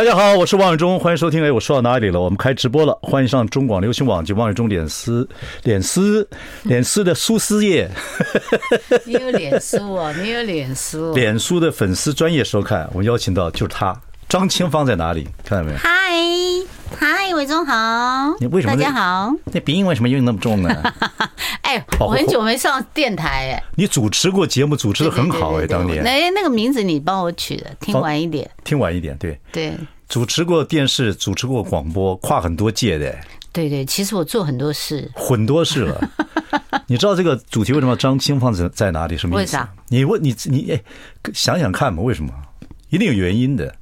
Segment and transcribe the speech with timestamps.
[0.00, 1.44] 大家好，我是王伟忠，欢迎收听。
[1.44, 2.18] 哎，我说到哪里了？
[2.18, 5.28] 我们开直播了，欢迎上中广流行网及王伟忠脸丝、
[5.64, 6.26] 脸丝、
[6.62, 7.86] 脸丝的苏丝叶。
[9.04, 10.10] 你有脸书啊？
[10.18, 11.12] 你有脸书？
[11.12, 13.94] 脸书的粉丝专业收看，我们邀请到就是他，
[14.26, 15.28] 张清芳在哪里？
[15.44, 15.76] 看到没有？
[15.76, 15.90] 嗨
[16.98, 18.34] 嗨，伟忠好。
[18.40, 18.74] 你为什么？
[18.74, 19.30] 大家好。
[19.52, 20.82] 那鼻音为什么用那么重呢？
[21.60, 23.62] 哎，我很久没上电台哎。
[23.76, 26.02] 你主持过节目，主持的很好哎，当年。
[26.02, 28.50] 哎，那个名字你帮我取的，听晚一点。
[28.64, 29.74] 听晚一点，对对。
[30.10, 33.16] 主持过电视，主持过广播，跨很多界的。
[33.52, 36.10] 对对，其实我做很多事，很多事了。
[36.88, 39.16] 你知道这个主题为什么张清放在在哪里？
[39.16, 39.56] 什么意思？
[39.56, 39.72] 为啥？
[39.88, 40.82] 你问你你哎，
[41.32, 42.32] 想想看嘛，为什么？
[42.88, 43.72] 一定有原因的。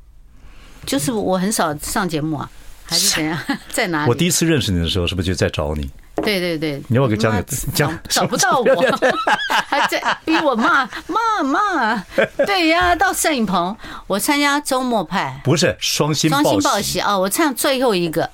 [0.85, 2.51] 就是我很少上节目啊，
[2.85, 3.39] 还是怎样？
[3.73, 4.11] 在哪里？
[4.11, 5.91] 我第一次认识你的时候，是不是就在找你？
[6.22, 8.98] 对对对，你要我给讲讲讲，找不到我，
[9.66, 12.05] 还在逼我骂骂骂。
[12.47, 17.16] 对呀，到摄影棚，我参加周末派，不是双星双星报喜啊！
[17.19, 18.28] 我唱最后一个，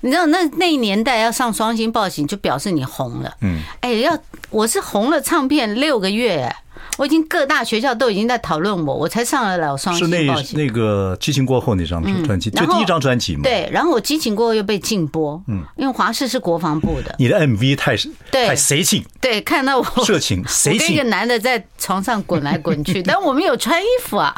[0.00, 3.32] 你知道那那年代要上双星报喜，就表示你红了。
[3.40, 4.18] 嗯，哎，要
[4.50, 6.54] 我是红了唱片六个月。
[6.96, 9.94] 我已经各大学校都已经在讨论我，我才上了老双。
[9.96, 13.42] 是那那个激情过后那张专辑，就第一张专辑嘛。
[13.42, 17.14] 对，然后我激情过后又被禁播，嗯，因为华视是国防部的。
[17.18, 17.96] 你的 MV 太
[18.30, 24.34] 太色情，对，看到我色情， 我跟一个男的在床上滚来滚去， 但我们有穿衣服啊，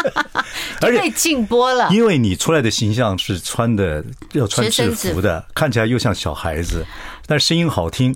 [0.80, 1.88] 就被禁播了。
[1.90, 6.84] 因为你出来的形象是穿的要穿制服的，看起来又像小孩子，
[7.26, 8.14] 但是声音好听，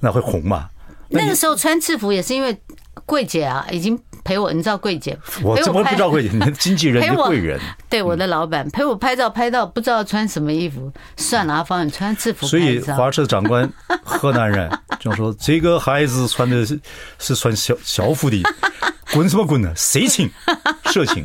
[0.00, 0.68] 那会红嘛？
[1.10, 2.58] 那个时候穿制服也是因为。
[3.06, 5.16] 柜姐啊，已经陪我，你知道柜姐？
[5.42, 6.30] 我怎么不知道柜姐？
[6.34, 7.60] 你的经纪人是贵人。
[7.88, 12.46] 对，我的老板陪我拍照，拍到不知道穿什么衣服，算了，放你穿制服。
[12.46, 13.70] 所以华社长官
[14.02, 16.80] 河南人就说：“这个孩子穿的是
[17.18, 18.42] 是穿校校服的，
[19.12, 19.72] 滚什么滚呢？
[19.76, 20.30] 谁请，
[20.86, 21.22] 色情。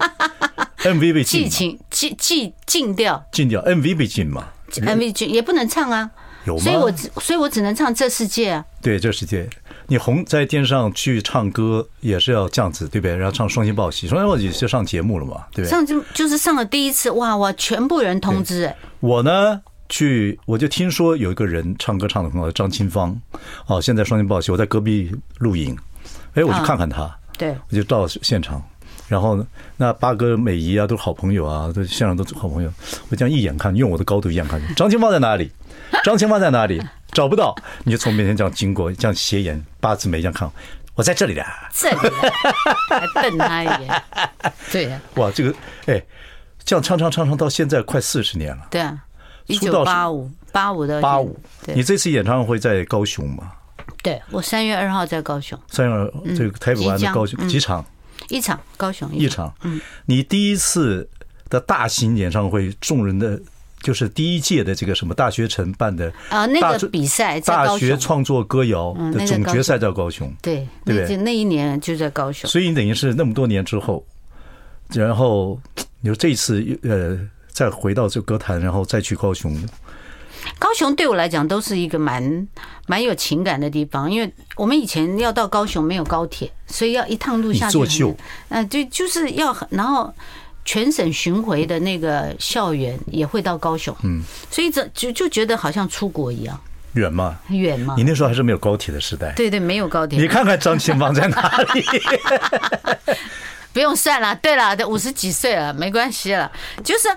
[0.79, 3.61] MV 被禁，禁禁禁禁掉，禁掉。
[3.63, 6.09] MV 被禁嘛？MV 禁也不能唱啊。
[6.45, 6.63] 有吗？
[6.63, 8.63] 所以我只所以我只能唱这世界啊。
[8.81, 9.49] 对，这世界。
[9.89, 13.15] 你红在电视上去唱歌也是要这样子，对不对？
[13.15, 15.71] 然后唱双星报喜，双星报喜就上节目了嘛，对不对？
[15.71, 18.75] 上就就是上了第一次，哇哇，全部人通知哎。
[18.99, 23.19] 我呢去，我就听说有一个人唱歌唱的很好，张清芳，
[23.65, 25.75] 哦，现在双星报喜，我在隔壁录影，
[26.35, 28.61] 哎，我去看看他，对，我就到现场，
[29.07, 29.43] 然后
[29.75, 32.71] 那八哥、美姨啊，都是好朋友啊，都现场都是好朋友，
[33.09, 35.49] 我这样一眼看，用我的高度一眼看，张清芳在哪里？
[36.03, 36.79] 张清芳在哪里？
[37.11, 40.49] 找不到，你就从面前这样经过，这样斜眼八字眉这样看，
[40.95, 41.97] 我在这里的，这里
[42.89, 44.03] 还瞪他一眼，
[44.71, 45.53] 对呀， 哇，这个
[45.87, 46.01] 哎，
[46.63, 48.97] 这样唱唱唱唱到现在快四十年了，对啊，
[49.47, 53.51] 一九八五八五的八五，你这次演唱会在高雄吗？
[54.03, 57.83] 对，我三月二号在高雄，三月二这个台北湾的高雄几场？
[58.27, 61.09] 一场，高雄一场，嗯，你第一次
[61.49, 63.41] 的大型演唱会，众人的。
[63.81, 72.49] 就是第一届的这个什么大学城办的啊，那个比赛大学创作歌谣的总决赛在高雄，对对对，那一年就在高雄。
[72.49, 74.05] 所以你等于是那么多年之后，
[74.89, 75.57] 然后
[76.01, 79.57] 你说这一次呃再回到这歌坛，然后再去高雄。
[80.57, 82.47] 高雄对我来讲都是一个蛮
[82.85, 88.15] 蛮有情感的地方，因为我们以前要到高雄没有高铁，所以要一趟路下去。
[88.49, 90.13] 嗯，对就是要然后。
[90.65, 94.21] 全省巡回的那个校园也会到高雄，嗯，
[94.51, 96.59] 所以这就就觉得好像出国一样，
[96.93, 97.39] 远吗？
[97.49, 97.95] 远吗？
[97.97, 100.19] 你那时候还是没有高铁的时代，对对，没有高铁。
[100.19, 101.83] 你看看张清芳在哪里？
[103.73, 106.51] 不用算了，对了，都五十几岁了，没关系了。
[106.83, 107.07] 就是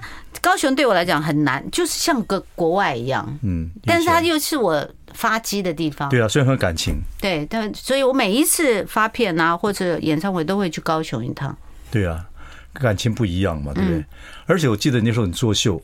[0.40, 7.00] 高雄对我来讲很难，就是像个国外一样，嗯，但是它又是我发迹的地方，对啊，所以很感情。
[7.20, 11.56] 对，但所以我每一次发片啊或者演唱会都会去高雄一趟。
[11.90, 12.24] 对啊。
[12.74, 14.04] 感情不一样嘛，对不对？
[14.46, 15.80] 而且我记得那时候你作秀，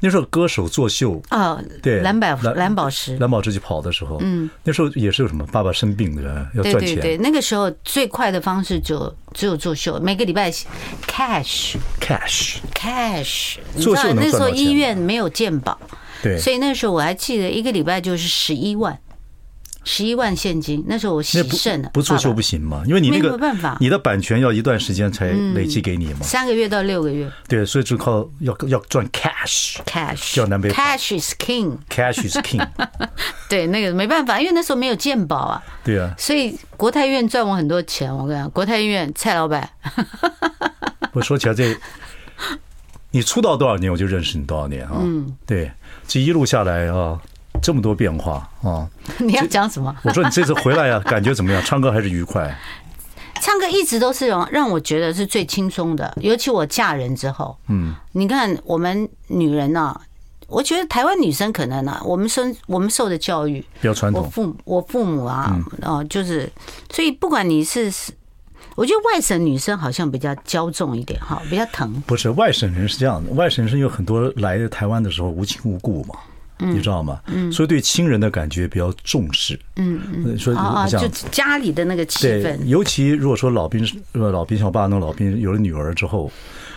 [0.00, 3.16] 那时候歌手作秀啊，对蓝宝蓝宝石。
[3.18, 10.50] 蓝宝石去跑的时候，嗯，那时候也是有什么爸爸生病的要赚钱，对对对，那个时候最快的方式就只有作秀，每个礼拜
[11.06, 15.78] cash cash cash，你知道那时候医院没有健保，
[16.22, 18.98] 对，所以那时候我还记得一个礼拜就是十一万，
[19.84, 22.82] 十一万现金，那时候我洗肾了，不作秀不行嘛？
[22.86, 27.30] 因为你那个没办法，你的版权要一段时间才累积给你嘛，三个月到六个月。
[27.48, 32.66] 对，所以就靠要要赚 cash，cash 叫南北 cash is king，cash is king。
[33.50, 35.62] 对，那个没办法，因为那时候没有鉴宝啊。
[35.82, 36.14] 对啊。
[36.16, 39.68] 所以国泰医院赚我很多钱，我跟你讲，国泰医院蔡老板。
[41.12, 41.76] 我说起来这，
[43.10, 44.92] 你出道多少年，我就认识你多少年啊。
[45.00, 45.70] 嗯，对，
[46.06, 47.20] 这一路下来啊。
[47.62, 48.86] 这么多变化啊！
[49.18, 49.94] 你要讲什么？
[50.02, 51.62] 我说你这次回来呀， 感觉怎么样？
[51.64, 52.54] 唱歌还是愉快？
[53.40, 57.56] 唱歌一直都是让让我觉得是最轻松的，尤其我嫁人之后。
[57.68, 59.98] 嗯，你看我们女人呢，
[60.46, 64.22] 我觉得台湾女生可能呢，我们生我们受的教育比较传统。
[64.22, 66.48] 我父我父母啊，哦，就是
[66.92, 67.92] 所以不管你是，
[68.76, 72.00] 我觉得外省女生好像比较骄纵一点哈，比较疼。
[72.06, 76.14] 不是外省人是这样的，外省人有很多来台湾的时候无亲无故嘛。
[76.58, 77.20] 你知道吗？
[77.26, 79.58] 嗯，所以对亲人的感觉比较重视。
[79.76, 82.56] 嗯嗯，所以啊，就家里的那个气氛。
[82.64, 86.30] 尤其如果说老兵，老兵像我爸那种老兵有了女儿之后，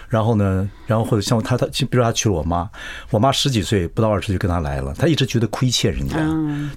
[0.10, 2.68] 然后呢，然后或者像他他，比如说他娶了我妈，
[3.12, 6.18] 我妈十几岁不到二十就跟他来了，他一直觉得亏欠人家，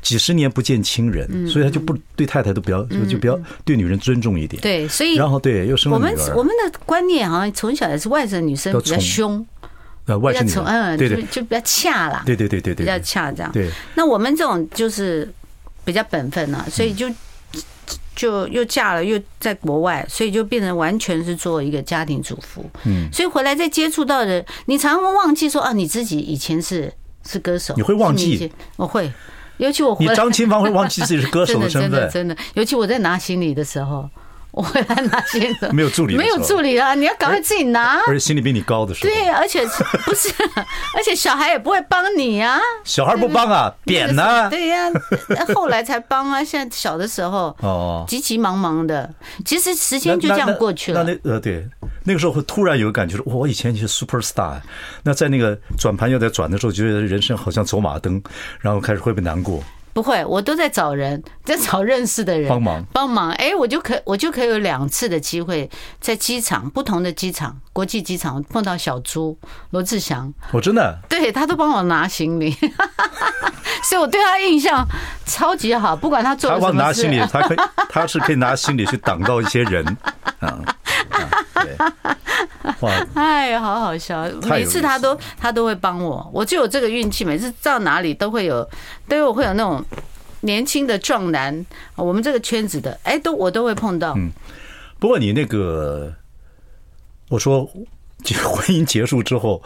[0.02, 4.60] 几十年不见亲人，所以他就不对太太都比较就比较对女人尊重一点。
[4.60, 5.92] 对，所以然后对又生。
[5.92, 9.46] 我们我们的观念好像从小也是外省女生比较凶。
[10.08, 13.52] 呃，外省女，嗯，对对，就比较恰啦，对对对对对，比较恰这样。
[13.52, 15.30] 对，那我们这种就是
[15.84, 17.06] 比较本分了，所以就
[18.16, 22.64] 就又嫁了，又在国外，所以就变成完全是做一个家庭主妇。
[22.84, 26.90] 嗯，所以回来再接触到的，你常常会忘记说啊，你自己以前是
[27.26, 28.50] 是歌手，你会忘记？
[28.76, 29.12] 我会，
[29.58, 34.08] 尤其我你张清芳会忘记自己是歌手的 身份，真的真的，尤其我在拿行李的时候。
[34.58, 36.92] 我回来拿行李，没有助理，没有助理啊！
[36.92, 39.64] 你要赶快自己拿，而且行李比你高的时候，对，而且
[40.04, 40.34] 不是，
[40.96, 44.90] 而且小孩也不会帮你啊，小孩不帮啊，扁呢，对呀，
[45.54, 47.56] 后来才帮啊，现在小的时候。
[47.60, 49.08] 哦，急急忙忙的，
[49.44, 51.04] 其实时间就这样过去了。
[51.04, 51.64] 那那呃，对，
[52.02, 54.60] 那个时候会突然有个感觉，我以前就是 super star，
[55.04, 58.20] 那在那个转盘要在转的时候，觉得人生好像走马灯，
[58.58, 59.62] 然后开始会不会难过？
[59.92, 63.30] 不会，我都在找人， 在找认识的人帮忙帮忙。
[63.32, 65.68] 哎，我就可我就可以有两次的机会，
[66.00, 69.36] 在机场不同的机场，国际机场碰到小猪
[69.70, 70.32] 罗志祥。
[70.52, 72.50] 我真的对他都帮我拿行李，
[73.82, 74.86] 所以我对他印象
[75.26, 75.96] 超级好。
[75.96, 77.56] 不管他做他拿行李，他可以
[77.90, 79.84] 他是可以拿行李去挡到一些人
[80.40, 80.58] 啊。
[81.54, 81.76] 对。
[83.14, 84.24] 哎，好好笑！
[84.48, 87.24] 每次他都他都会帮我，我就有这个运气。
[87.24, 88.68] 每次到哪里都会有，
[89.08, 89.84] 都有会有那种
[90.42, 91.64] 年轻的壮男，
[91.96, 94.14] 我们这个圈子的，哎，都我都会碰到。
[94.16, 94.30] 嗯，
[94.98, 96.14] 不过你那个，
[97.28, 99.62] 我说婚姻结束之后，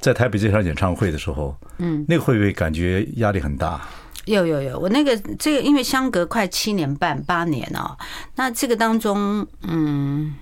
[0.00, 3.86] 在台北这场演唱会的时候，嗯，那个会不会感觉压力很大？
[4.24, 7.96] 有有有，我那个这个因为相隔快七年半八年哦，
[8.34, 10.34] 那这个当中，嗯，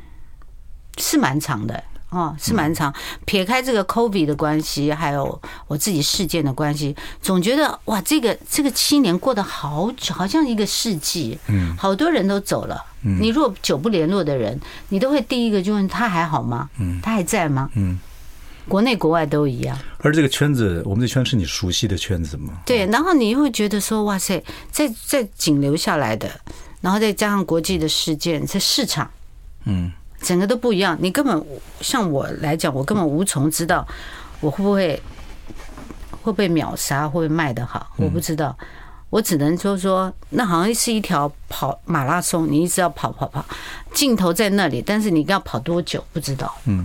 [0.96, 1.84] 是蛮长的。
[2.14, 2.94] 哦，是蛮长。
[3.24, 11.36] 撇开这个 COVID 的关系，还有我自己事件的关系，总觉得哇，这个这个七年过得好久，好像一个世纪。
[11.48, 12.80] 嗯，好多人都走了。
[13.02, 14.58] 嗯，你如果久不联络的人，
[14.90, 16.70] 你都会第一个就问他还好吗？
[16.78, 17.68] 嗯，他还在吗？
[17.74, 17.98] 嗯，
[18.68, 19.76] 国内国外都一样。
[19.98, 22.54] 而这个圈子，我们这圈是你熟悉的圈子吗？
[22.64, 26.30] 对，然后你又会觉得说，哇塞，在在仅留下来的，
[26.80, 29.10] 然后再加上国际的事件，在市场，
[29.64, 29.90] 嗯。
[30.24, 31.46] 整个都不一样，你根本
[31.80, 33.86] 像我来讲，我根本无从知道
[34.40, 35.00] 我会不会
[36.22, 38.56] 会被秒杀，会不会卖得好，我不知道。
[39.10, 43.44] 我只能说说，那好像是一条跑马拉松，你一直要跑跑跑，
[43.92, 46.52] 尽头在那里，但是你要跑多久不知道。
[46.64, 46.84] 嗯，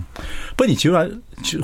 [0.56, 1.10] 不，你结完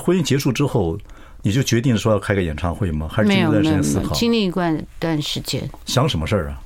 [0.03, 0.97] 婚姻结束之后，
[1.43, 3.07] 你就决定说要开个演唱会吗？
[3.09, 4.13] 还是经历一段时间思考？
[4.13, 6.59] 经历一段段时间，想什么事儿啊？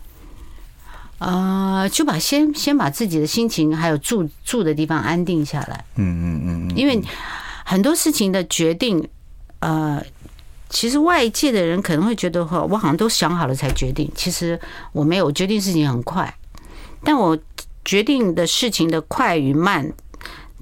[1.22, 5.86] 啊，就把先先把自己的心情还有住住的地方安定下来。
[5.96, 7.00] 嗯嗯嗯，因为
[7.64, 9.08] 很多事情的决定，
[9.60, 10.04] 呃，
[10.68, 14.12] 其实外界的人可能会觉得哈，我好像都想好了才决定。
[14.16, 14.60] 其实
[14.94, 16.34] 我没有，我决定事情很快，
[17.04, 17.38] 但我
[17.86, 19.94] 决定的事情的快与慢，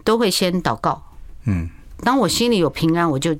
[0.04, 1.02] 都会先祷告。
[1.46, 1.70] 嗯，
[2.04, 3.34] 当我心里有平安，我就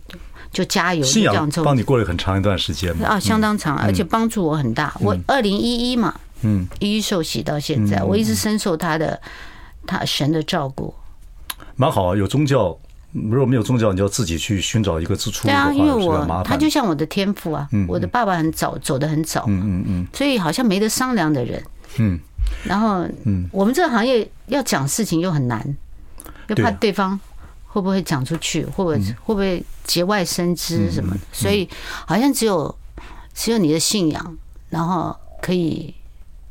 [0.54, 1.04] 就加油。
[1.04, 4.96] 信仰帮你过了很长一段时间啊，相当长，而且帮助我很大。
[5.02, 6.18] 我二零一一嘛。
[6.42, 9.20] 嗯，一一受洗到现在，我一直深受他的
[9.86, 10.94] 他神的照顾，
[11.76, 12.16] 蛮好啊。
[12.16, 12.78] 有宗教，
[13.12, 15.48] 如果没有宗教，你就要自己去寻找一个支出。
[15.48, 21.64] 对啊，因为我他就像我的天赋啊，我的爸爸很早走的很早，嗯嗯嗯，所以好像没得商量的人，
[21.98, 22.20] 嗯，
[22.64, 25.76] 然后嗯，我们这个行业要讲事情又很难，
[26.48, 27.20] 又怕对方
[27.66, 31.68] 会不会讲出去，会不会会不会节外生枝什么，所以
[32.06, 32.74] 好像只有
[33.34, 34.38] 只有你的信仰，
[34.70, 35.94] 然后可以。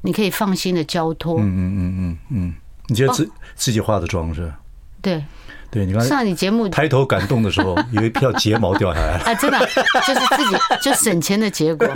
[0.03, 1.39] 你可以放心的交托。
[1.39, 2.55] 嗯嗯嗯嗯嗯，
[2.87, 4.53] 你觉得自自己化的妆是？
[5.01, 5.25] 对。
[5.71, 9.35] 对，你看上你节目抬头感动的时候， 有一票睫毛掉下来了啊！
[9.35, 9.59] 真的，
[10.07, 11.87] 就是自己 就省钱的结果。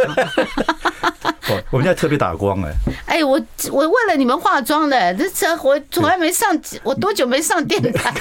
[1.48, 2.74] 我我们家特别打光哎！
[3.06, 3.40] 哎，我
[3.70, 6.50] 我为了你们化妆的，这这我从来没上，
[6.84, 8.12] 我多久没上电台？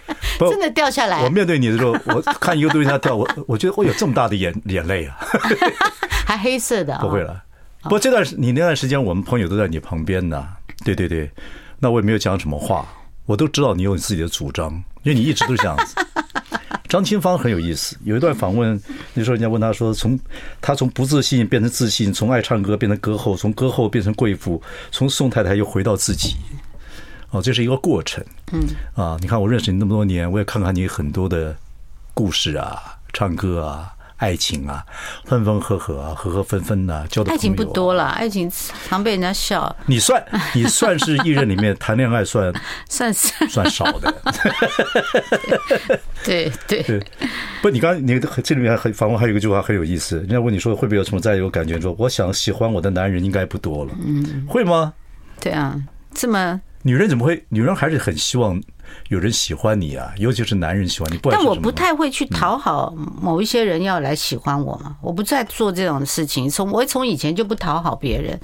[0.38, 1.24] 真的掉下来。
[1.24, 5.16] 我面对你的时候，我看一个东西它掉，我我觉得会有这么大的眼眼泪啊！
[6.26, 6.98] 还黑色的？
[7.00, 7.42] 不会了。
[7.82, 10.48] 不过这段你那段时间，我们朋友都在你旁边呢。
[10.84, 11.30] 对对对，
[11.78, 12.86] 那我也没有讲什么话，
[13.26, 14.72] 我都知道你有你自己的主张。
[15.04, 15.94] 因为你一直都是这样子，
[16.88, 17.96] 张清芳很有意思。
[18.04, 18.78] 有一段访问，
[19.14, 20.18] 那时候人家问他说：“从
[20.60, 26.36] 他从不自信变成自信，从爱唱歌变成歌后，从歌后变成贵妇，从宋太太又回到自己。”
[27.30, 28.22] 哦，这是一个过程。
[28.52, 28.60] 嗯
[28.94, 31.56] 啊，你看我认识你那么多年，我也看看你很多的
[32.12, 33.94] 故事啊，唱歌啊。
[34.18, 34.84] 爱情啊，
[35.24, 37.32] 分分合合啊，合合分分呐，交的。
[37.32, 38.50] 爱情不多了，爱情
[38.88, 39.74] 常被人家笑。
[39.86, 40.22] 你算，
[40.54, 42.52] 你算是艺人里面谈恋爱算
[42.88, 44.14] 算是算少的。
[46.24, 47.02] 对对对，
[47.62, 51.80] 不，你刚刚你这里面还访问还有一个句话很有意思，人家问你说会不会有什么再有感觉？
[51.80, 53.92] 说我想喜欢我的男人应该不多了。
[54.04, 54.92] 嗯，会吗？
[55.40, 55.80] 对啊，
[56.12, 57.44] 这么女人怎么会？
[57.48, 58.60] 女人还是很希望。
[59.08, 61.18] 有人喜欢你啊，尤其是男人喜欢你。
[61.22, 66.48] 但我不太会去讨好某一些人要来喜欢我嘛，我不再做这种事情。
[66.48, 68.38] 从我从以前就不讨好别人，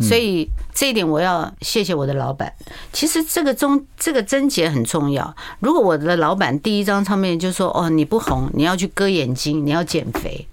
[0.00, 2.52] 所以这一点我要谢谢我的老板。
[2.92, 5.34] 其实这个中这个症结很重要。
[5.60, 10.46] 如果我的老板第一张唱片就说：“哦，你不红，你要去割眼睛，你要减肥。”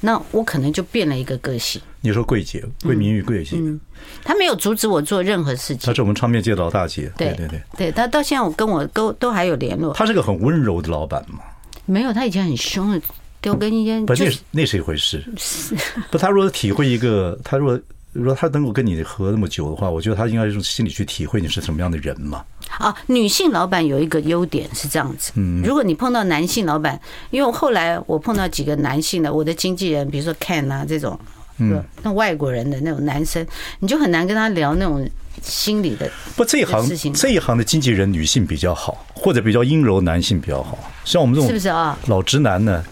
[0.00, 1.82] 那我可能就变了一个个性。
[2.00, 3.80] 你说桂姐，桂明玉桂姐，嗯，
[4.22, 5.78] 她没有阻止我做任何事情。
[5.86, 9.92] 他是我们唱片界的老大姐，对对对，对她到现在我跟我都都还有联络。
[9.94, 11.40] 他是个很温柔的老板嘛？
[11.86, 13.00] 没有，他以前很凶的，
[13.40, 14.04] 丢根烟。
[14.06, 15.24] 不，那是那是一回事。
[15.36, 15.74] 是，
[16.10, 17.78] 不，她如果体会一个，他如果。
[18.14, 22.42] 如果他能够跟你合那么久的话，我觉得他应该用心里去体会你是什么样的人嘛。
[22.78, 26.98] 啊，女性老板有一个优点是这样子，嗯，如果你碰到男性老板，
[27.30, 31.20] 因为后来我碰到几个男性的，我的经纪人，比如说 Ken 啊这种，
[31.58, 33.46] 嗯，那外国人的那种男生，
[33.80, 35.08] 你就很难跟他聊那种
[35.42, 36.10] 心理的。
[36.36, 40.78] 不，这一行这一行的经纪人女性比较好，或者比较阴柔，男性比较好。
[41.04, 41.98] 像我们这种是不是啊？
[42.06, 42.82] 老直男呢，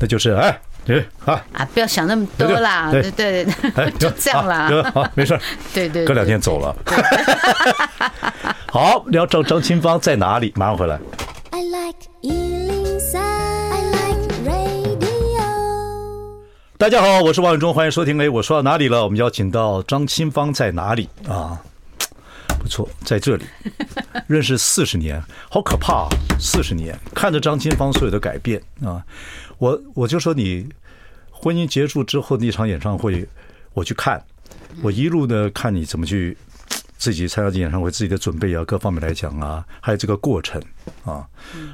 [0.00, 0.58] 那就是哎。
[0.84, 1.64] 对啊啊！
[1.72, 4.68] 不要想那么多啦，对对对， 就这样啦。
[4.92, 5.38] 好，没事。
[5.72, 6.74] 对对，隔两天走了。
[8.66, 10.52] 好，聊张张清芳在哪里？
[10.56, 10.98] 马上回来。
[11.52, 12.00] I like
[16.82, 18.20] 大家好，我是王永忠，欢迎收听。
[18.20, 19.04] 哎，我说到哪里了？
[19.04, 21.62] 我们邀请到张清芳在哪里啊？
[22.58, 23.44] 不错，在这里
[24.26, 26.08] 认识四十年，好可怕啊！
[26.40, 29.00] 四十年，看着张清芳所有的改变啊。
[29.58, 30.68] 我我就说你
[31.30, 33.24] 婚姻结束之后那场演唱会，
[33.74, 34.20] 我去看，
[34.82, 36.36] 我一路的看你怎么去
[37.02, 40.62] 自己参加这演唱会，自己的准备啊，各方面来讲啊，还有这个过程
[41.04, 41.26] 啊。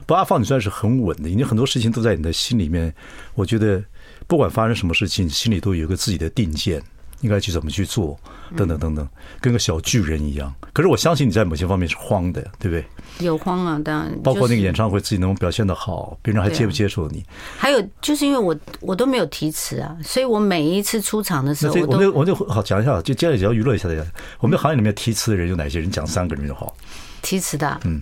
[0.07, 2.95] 不，阿放你算是很稳的，因为很多事情都在你的心里面。
[3.35, 3.85] 我觉得
[4.27, 6.83] 不管发生什么事情，心里都有一个自己的定见。
[7.21, 8.19] 应该去怎么去做，
[8.57, 9.09] 等等等等，
[9.41, 10.53] 跟个小巨人一样。
[10.73, 12.85] 可是我相信你在某些方面是慌的，对不对？
[13.27, 14.17] 有慌啊，当然。
[14.23, 17.25] 包括那个演唱会，自己能表现的好，别人还接不接受你？
[17.57, 24.05] 还有就是因为我我都没有提词啊，所以我每一次出场的时候，我我就我就好讲一下，就接下来只要娱乐一下大家。
[24.41, 25.91] 我们行业里面提词的人有哪些人？
[25.91, 26.77] 讲三个人就好。
[27.23, 28.01] 提词的，嗯，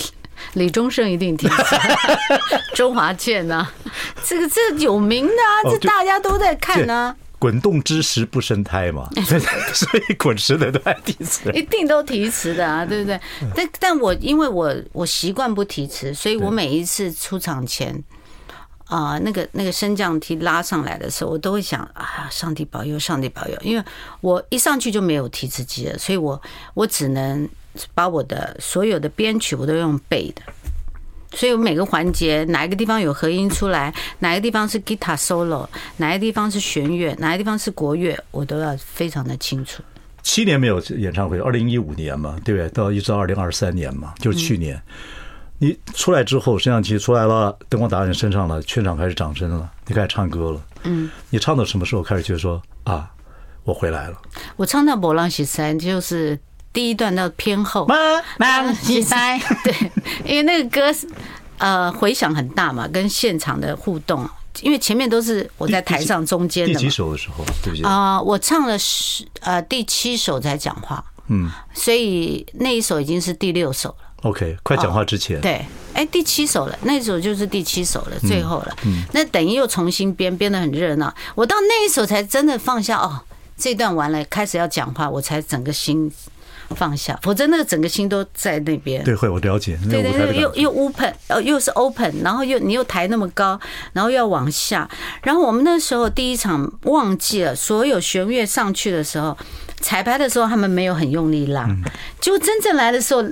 [0.52, 1.54] 李宗盛一定提词，
[2.76, 3.66] 周华健呐，
[4.24, 7.16] 这个这有名的啊，这大家都在看呢。
[7.40, 9.08] 滚动之时不生胎嘛，
[9.72, 13.18] 所以滚石的都爱提词，一定都提词的啊，对不对？
[13.56, 18.04] 但但我因为我我习惯不提词，所以我每一次出场前
[18.84, 23.82] 啊，那个那个升降梯拉上来的时候，我都会想啊，上帝保佑，上帝保佑，因为
[24.20, 26.40] 我一上去就没有提词机了，所以我
[26.74, 27.48] 我只能
[27.94, 30.42] 把我的所有的编曲我都用背的。
[31.32, 35.66] 所以我每个环节，哪一个地方有合音出来，哪一个地方是 guitar solo，
[35.98, 39.82] 哪一个地方是弦乐，哪一个地方是国乐，我都要非常的清楚。
[40.22, 42.68] 七年没有演唱会，二零一五年嘛，对不对？
[42.70, 44.80] 到一直到二零二三年嘛，就是去年。
[45.58, 50.60] 你出来之后，摄像机出来了，灯光打在你身上了，全场开始掌声了，你开始唱歌了。
[50.82, 51.10] 嗯。
[51.30, 53.10] 你唱到什么时候开始觉得说啊，
[53.64, 54.20] 我回来了？
[54.56, 56.38] 我唱到《波浪西山》就是。
[56.72, 57.86] 第一段到偏后，
[59.64, 59.90] 对，
[60.24, 60.94] 因为那个歌
[61.58, 64.28] 呃回响很大嘛，跟现场的互动，
[64.62, 66.74] 因为前面都是我在台上中间的。
[66.74, 67.84] 第几首的时候，对不对？
[67.84, 73.96] 啊，我唱了十呃第七首才讲话，嗯，所以那一首已经是第六首了。
[74.22, 81.12] OK，快讲话之前，对，哎，第七首了，那首就是第七首了，最后了，嗯，那等于又重新编，编得很热闹。
[81.34, 83.20] 我到那一首才真的放下哦。
[83.56, 86.10] 这段完了，开始要讲话，我才整个心
[86.76, 89.02] 放下，否则那个整个心都在那边。
[89.04, 89.78] 对，会我了解。
[89.90, 93.58] 对对对，又又 open，呃，又是 open，然后又你又抬那么高，
[93.92, 94.88] 然后又要往下。
[95.22, 99.36] 然后我们那时候第一场忘记了，所有弦乐上去的时候，
[99.80, 101.68] 彩排的时候他们没有很用力拉，
[102.20, 103.24] 就真正来的时候。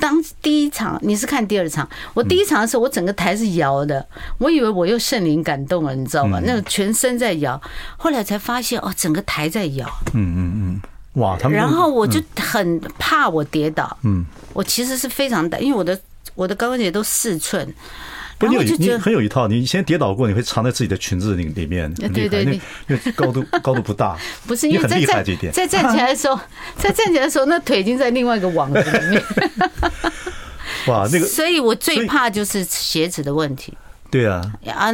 [0.00, 4.04] 当第一场你是看第二场，我第一场的时候，我整个台是摇的，
[4.38, 6.40] 我以为我又圣灵感动了，你知道吗？
[6.44, 7.58] 那个全身在摇，
[7.96, 9.88] 后来才发现哦，整个台在摇。
[10.12, 10.80] 嗯嗯嗯，
[11.14, 11.56] 哇，他们。
[11.56, 13.96] 然后我就很怕我跌倒。
[14.02, 15.98] 嗯，我其实是非常的，因为我的
[16.34, 17.72] 我的高跟鞋都四寸。
[18.36, 21.92] 不，你有你很有一套，你先跌倒过，你会藏在自己的裙子里里面。
[21.94, 24.18] 对对对，因为高度高度不大。
[24.44, 26.38] 不是，因为在站在站起来的时候，
[26.76, 29.22] 在站起来的时候，那腿已经在另外一个网子里面。
[30.88, 33.72] 哇，那个，所以我最怕就是鞋子的问题。
[34.14, 34.40] 对啊，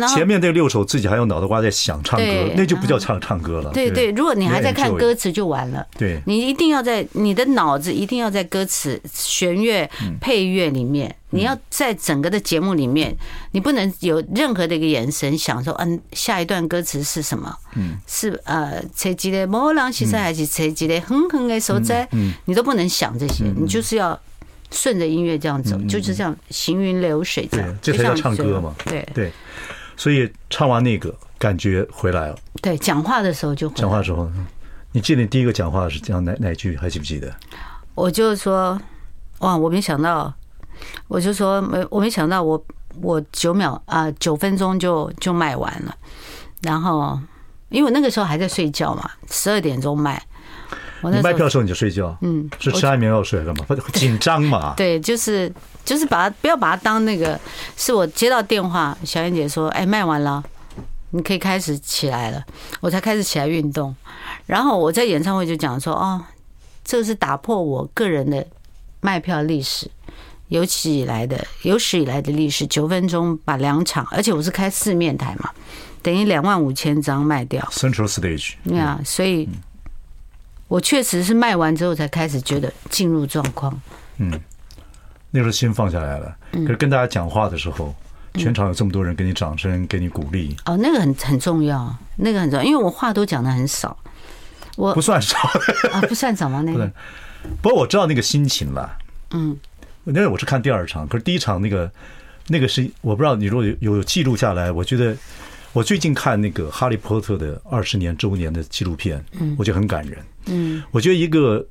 [0.08, 2.24] 前面那六首自己还用脑袋瓜在想唱歌，
[2.56, 3.70] 那就不叫唱唱歌了。
[3.70, 5.86] 对对，如果你还在看歌词就完了。
[5.98, 9.90] 对，你一定要在你的脑子一定要在歌词、弦乐、
[10.22, 13.14] 配乐里面，你要在整个的节目里面，
[13.50, 17.54] 你不能有任何的一个眼神想说，嗯，下一段歌词是什么？
[17.76, 22.08] 嗯，是呃，谁记得某浪西塞还是谁记得哼哼的所在？
[22.12, 24.18] 嗯，你都不能想这些，你就是要。
[24.70, 27.76] 顺着音乐这样走，就是这样行云流水这样。
[27.82, 28.74] 对，这才叫唱歌嘛。
[28.84, 29.32] 对对，
[29.96, 32.36] 所以唱完那个感觉回来了。
[32.62, 34.30] 对，讲话的时候就讲话的时候，
[34.92, 36.76] 你记得你第一个讲话是讲哪哪句？
[36.76, 37.34] 还记不记得？
[37.94, 38.80] 我就说，
[39.40, 40.32] 哇，我没想到，
[41.08, 42.56] 我就说没，我没想到我，
[43.00, 45.94] 我我九秒啊，九分钟就就卖完了。
[46.62, 47.18] 然后，
[47.68, 50.22] 因为我那个时候还在睡觉嘛，十二点钟卖。
[51.02, 53.64] 你卖票的时候你就睡觉，嗯，是吃安眠药睡干嘛？
[53.94, 54.74] 紧张嘛？
[54.76, 55.50] 对，就是
[55.84, 57.38] 就是把它不要把它当那个，
[57.76, 60.42] 是我接到电话，小燕姐说，哎，卖完了，
[61.10, 62.44] 你可以开始起来了，
[62.80, 63.94] 我才开始起来运动。
[64.46, 66.22] 然后我在演唱会就讲说，哦，
[66.84, 68.46] 这是打破我个人的
[69.00, 69.90] 卖票历史，
[70.48, 75.50] 有史以来的有史以来的历史，九分钟把两场，而且我是开四面台嘛，
[76.02, 79.48] 等于两万五千张卖掉，Central Stage，对啊，所以。
[80.70, 83.76] 我确实是卖完之后才开始觉得进入状况。
[84.18, 84.40] 嗯，
[85.32, 86.36] 那时候心放下来了。
[86.52, 87.92] 可是跟大家讲话的时候，
[88.34, 90.56] 全场有这么多人给你掌声，给你鼓励。
[90.66, 93.96] 哦，那个很很重要，那个很重要，因为我话都讲的很少。
[94.76, 95.36] 我不算少
[95.90, 96.62] 啊，不算少吗？
[96.64, 96.88] 那个。
[97.60, 98.96] 不过我知道那个心情了。
[99.32, 99.58] 嗯，
[100.04, 101.90] 因为我是看第二场，可是第一场那个
[102.46, 105.16] 那个是我不知道你如果有有记录下来，我觉得。
[105.72, 109.24] 我最近看那个《哈利波特》的二十年周年的纪录片，
[109.56, 110.18] 我觉得很感人。
[110.46, 111.64] 嗯，我觉得一个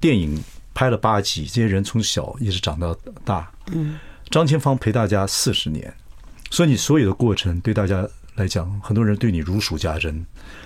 [0.00, 0.38] 电影
[0.74, 3.50] 拍了八集，这些人从小一直长到大。
[3.72, 3.98] 嗯，
[4.30, 5.92] 张清芳陪大家四十年，
[6.50, 10.24] 所以你所有的过程对大家来讲，很多人对你如数家珍。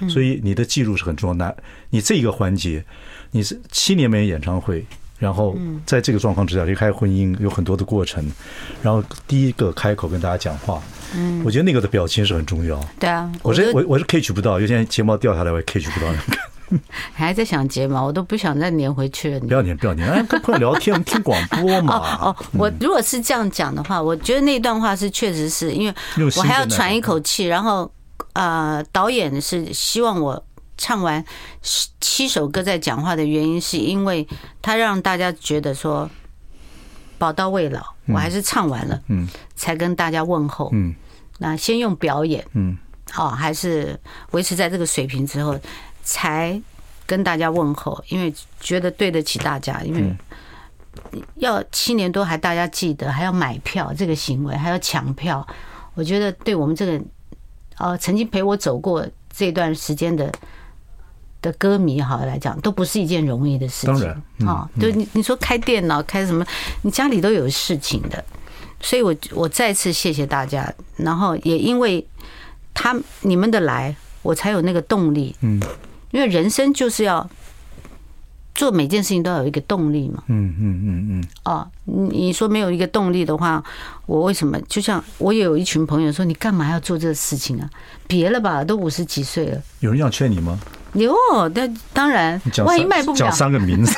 [0.08, 1.62] 所以你的记录是很重要的。
[1.90, 2.84] 你这一个环节，
[3.30, 4.84] 你是七年没演唱会。
[5.18, 8.28] 然后在这个状况之下离开婚姻有很多的过程，
[8.82, 10.82] 然后第一个开口跟大家讲话，
[11.14, 12.78] 嗯，我觉得那个的表情是很重要。
[12.98, 16.12] 对啊，我是我我是 catch 不到，有些睫毛掉下来我也 catch 不到。
[17.12, 19.40] 还在想睫毛，我都不想再粘回去了。
[19.40, 22.18] 不要粘，不要粘，哎，跟朋友聊天，我 们听广播嘛。
[22.20, 25.94] 哦，我如果是这样讲的话，我觉得那段话是确实是因为
[26.36, 27.90] 我还要喘一口气，然后
[28.32, 30.42] 呃，导演是希望我。
[30.78, 31.24] 唱完
[32.00, 34.26] 七首歌再讲话的原因，是因为
[34.60, 36.10] 他让大家觉得说
[37.18, 40.92] 宝刀未老，我还是唱完了，嗯，才跟大家问候，嗯，
[41.42, 42.78] 那先用表演，嗯，
[43.10, 43.98] 好，还是
[44.30, 45.58] 维持在这个水平之后，
[46.04, 46.60] 才
[47.04, 50.16] 跟大家问候，因为觉得对得起大家，因为
[51.34, 55.44] 要七年多还大家记得，还要买票这个行为，还要抢票，
[55.94, 57.04] 我觉得对我们这个
[57.78, 60.32] 呃曾经陪我走过这段时间的。
[61.42, 63.92] 的歌迷好来讲，都不是一件容易的事情。
[63.92, 66.46] 当然，啊，对你你说开电脑开什么，
[66.82, 68.24] 你家里都有事情的。
[68.82, 72.06] 所以我我再次谢谢大家，然后也因为
[72.74, 75.34] 他你们的来，我才有那个动力。
[75.40, 75.58] 嗯，
[76.10, 77.26] 因为人生就是要
[78.54, 80.24] 做每件事情都要有一个动力嘛。
[80.26, 81.24] 嗯嗯嗯嗯。
[81.44, 83.62] 哦，你说没有一个动力的话，
[84.04, 84.60] 我为什么？
[84.68, 87.70] 就像我也有一群朋友说，你干嘛要做这个事情啊？
[88.06, 89.62] 别了吧，都五十几岁了。
[89.80, 90.60] 有人要劝你吗？
[90.94, 91.14] 有，
[91.54, 93.96] 那当然，万一卖不了，讲三个名字，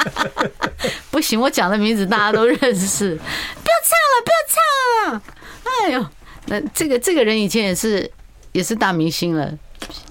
[1.10, 3.16] 不行，我讲的名字大家都认识。
[3.62, 5.22] 不要唱了，不要唱了！
[5.64, 6.06] 哎呦，
[6.46, 8.10] 那这个这个人以前也是
[8.52, 9.52] 也是大明星了，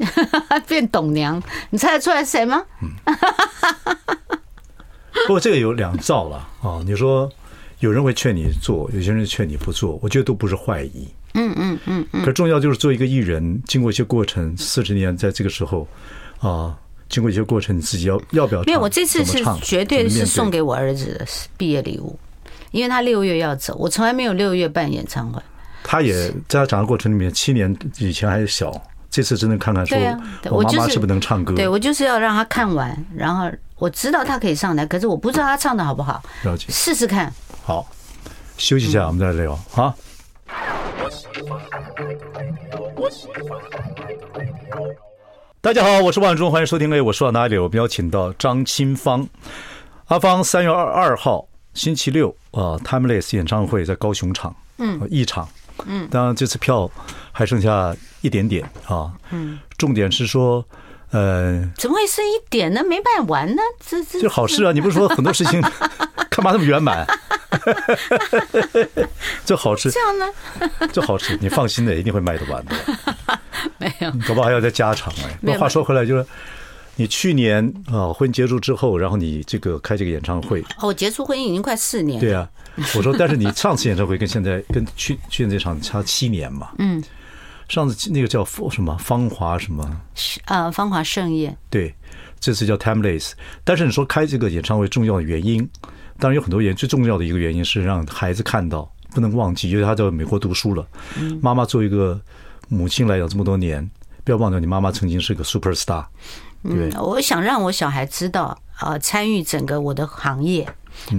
[0.68, 2.64] 变董娘，你猜得出来是谁吗？
[5.28, 7.32] 不过这个有两造了啊，你说
[7.80, 11.08] 有人会劝你做，有些人劝你不做，我觉得都不是坏意。
[11.34, 11.54] 嗯
[11.86, 15.88] 嗯嗯，可重要就是做一个艺人，经过一些过程，四十年在这个时候，
[16.40, 16.76] 啊，
[17.08, 18.64] 经过一些过程，你自己要要不要？
[18.64, 22.18] 没有，我这次是绝对是送给我儿子的毕业礼物，
[22.72, 25.42] 因为他六月要走，我从来没有六月办演唱会。
[25.84, 28.72] 他也在他长的过程里面，七年以前还是小，
[29.10, 29.98] 这次真的看看说，
[30.50, 31.54] 我妈妈是不是能唱歌？
[31.56, 37.34] 对我就是要让他看完，然后我知道他可以上台，可是我不知道他唱的好不好，了解，试试看。
[37.64, 37.88] 好，
[38.58, 39.96] 休息一下，我们再来聊啊。
[45.62, 46.92] 大家好，我是万忠，欢迎收听。
[46.94, 47.58] 哎，我说到哪里？
[47.58, 49.28] 我们邀请到张清芳，
[50.06, 55.48] 阿芳三月二二号星期六啊，Timeless 演唱会在高雄场，嗯，一场。
[55.86, 56.90] 嗯，当然这次票
[57.32, 59.14] 还剩下一点点啊。
[59.32, 60.64] 嗯，重点是说，
[61.12, 62.84] 呃，怎么会是一点呢？
[62.84, 63.62] 没办完呢？
[63.86, 64.72] 这这就好事啊！
[64.72, 65.62] 你不是说很多事情
[66.40, 67.06] 干嘛那么圆满？
[69.44, 70.26] 这好吃，这样呢？
[70.94, 72.76] 这好吃，你放心的，一定会卖得完的。
[73.78, 75.38] 没有，搞不好还要再加场哎。
[75.42, 76.26] 那话说回来，就是
[76.96, 80.64] 你去年啊婚结束之后，然后你这个开这个演唱会。
[80.78, 82.22] 哦，结束婚姻已经快四年。
[82.22, 82.48] 对啊，
[82.96, 86.70] 我说，但是你上次演唱会跟现在跟去去年这场差七年嘛。
[86.78, 87.04] 嗯。
[87.68, 90.02] 上次那个叫什么芳华什么？
[90.46, 91.56] 呃，芳华盛宴。
[91.70, 91.94] 对，
[92.40, 93.34] 这次叫 Timeless。
[93.66, 95.70] 但是你说开这个演唱会重要的原因，
[96.20, 100.86] 当然有很多原因，最重要的一个原因是让孩子看到，不能忘记，因为他在美国读书了。
[101.42, 102.20] 妈妈做一个
[102.68, 103.90] 母亲来讲这么多年，
[104.24, 106.06] 不要忘掉你妈妈曾经是个 super star。
[106.64, 110.68] 嗯，我想让我小孩知道啊，参与整个我的行业。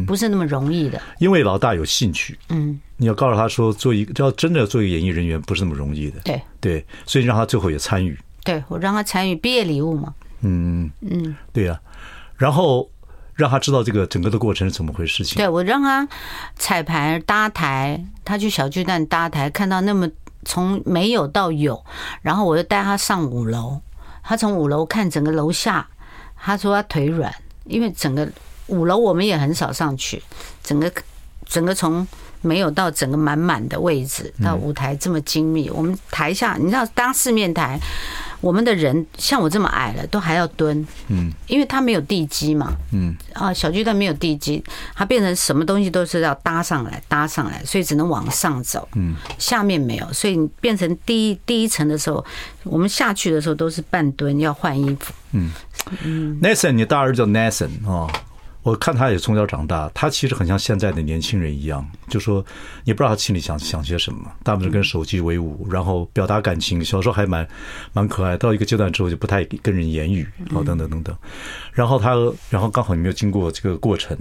[0.06, 2.38] 不是那么容易的，嗯，因为老大有兴趣。
[2.50, 6.20] 嗯，你要告诉他说，做一个要真的做一个演艺人员不是那么容易的。
[6.20, 8.18] 对对，所以让他最后也参与。
[8.44, 10.12] 对，我让他参与毕业礼物嘛。
[10.42, 11.80] 嗯嗯，对呀，
[12.36, 12.90] 然后
[13.40, 15.36] 让他知道这个整个的过程是怎么回事情。
[15.36, 16.06] 对，我让他
[16.56, 20.08] 彩排搭台，他去小巨蛋搭台，看到那么
[20.44, 21.82] 从没有到有，
[22.22, 23.80] 然后我就带他上五楼，
[24.22, 25.88] 他从五楼看整个楼下，
[26.36, 28.28] 他说他腿软，因为整个。
[28.70, 30.22] 五楼我们也很少上去，
[30.62, 30.88] 整个
[31.44, 32.06] 整个从
[32.40, 37.80] 没有到整个满满的位置，到舞台这么精密，我们台下你知道当四面台，
[38.40, 44.62] 我们的人像我这么矮了都还要蹲，嗯，因为它没有地基嘛，嗯，啊小巨蛋没有地基，
[44.94, 52.24] 它变成什么东西都是要搭上来搭上来，所以只能往上走，嗯，下面没有，所以你变成第一第一层的时候，
[52.64, 55.50] 我们下去的时候都是半蹲要换衣服，嗯。
[56.04, 58.06] 嗯，Nathan，你大儿子叫 Nathan 啊。
[58.62, 62.44] 我看他也从小长大，他其实很像现在的年轻人一样，就说
[62.84, 66.84] 你不知道他心里想想些什么，大部分是跟手机为伍，然后表达感情。
[66.84, 67.46] 小时候还蛮
[67.94, 71.16] 蛮可爱，到一个阶段之后就不太跟人言语，哦，等等等等。
[71.72, 72.14] 然后他，
[72.50, 74.14] 然后刚好你没有经过这个过程，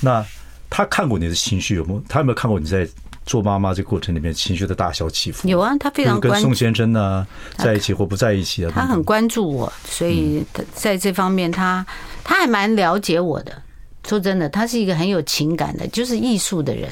[0.00, 0.24] 那
[0.68, 2.02] 他看过你的情绪有没有？
[2.08, 2.88] 他有没有看过你在
[3.24, 5.46] 做妈妈这个过程里面情绪的大小起伏？
[5.46, 7.24] 有啊，他非常跟宋先生呢
[7.56, 8.72] 在一起或不在一起啊。
[8.74, 10.44] 他很关注我，所以
[10.74, 11.86] 在这方面他
[12.24, 13.62] 他还蛮了解我的。
[14.06, 16.88] 说真的，他是一个很有情感的，就是艺术的人，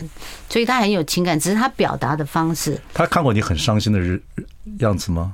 [0.50, 2.77] 所以他很有情感，只是他表达的方式。
[2.92, 4.20] 他看过你很伤心的日
[4.81, 5.33] 样子吗？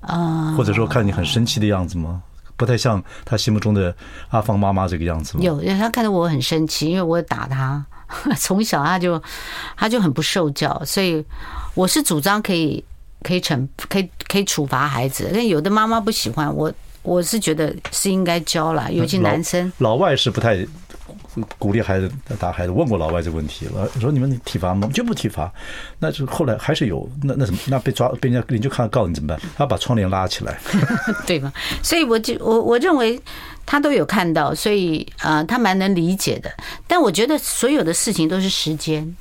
[0.00, 2.20] 啊，或者说看你很生气的样子吗？
[2.56, 3.94] 不太像他心目中的
[4.30, 5.44] 阿芳妈妈这个样子吗？
[5.44, 7.84] 有，他看到我很生气，因为我打他，
[8.36, 9.22] 从小他就
[9.76, 11.24] 他就很不受教，所以
[11.74, 12.84] 我是主张可以
[13.22, 19.72] 可以惩可以可以处罚孩子，但有的妈妈不喜欢我，我是觉得是应该教了，尤其男生。
[19.78, 20.66] 老，老外是不太。
[21.58, 24.88] 鼓励孩子打孩子，问过老外这个问题了，说你们体罚吗？
[24.92, 25.52] 就不体罚，
[25.98, 29.40] 那就后来还是有，那那什么，那被抓被人家你就看到告你怎么办？
[29.56, 30.58] 他把窗帘拉起来，
[31.26, 31.52] 对吧？
[31.82, 33.20] 所以我就我我认为
[33.64, 36.52] 他都有看到，所以啊，他蛮能理解的。
[36.86, 39.16] 但我觉得所有的事情都是时间，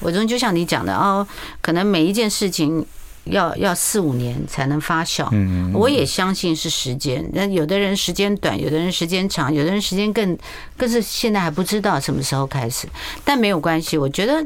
[0.00, 1.26] 我认为就像你讲的哦，
[1.60, 2.84] 可能每一件事情。
[3.24, 5.28] 要要四五年才能发酵，
[5.72, 7.28] 我也相信是时间。
[7.32, 10.36] 那有的人时间短，有的人时间长，有的人时间更
[10.76, 12.88] 更是现在还不知道什么时候开始。
[13.24, 14.44] 但没有关系，我觉得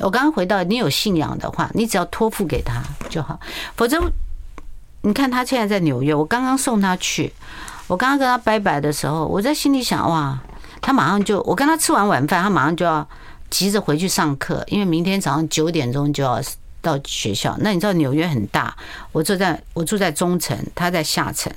[0.00, 3.38] 我刚刚回到你有信仰的话，你只要托付给他就好。
[3.76, 4.00] 否则，
[5.02, 7.32] 你看他现在在纽约，我刚刚送他去，
[7.86, 10.40] 我刚刚跟他拜拜的时候，我在心里想哇，
[10.80, 13.06] 他马上就我跟他吃完晚饭，他马上就要
[13.50, 16.40] 急着回去上课，因为明天早上九点钟就要。
[16.80, 18.76] 到学校，那你知道纽约很大，
[19.12, 21.52] 我住在我住在中层，他在下层，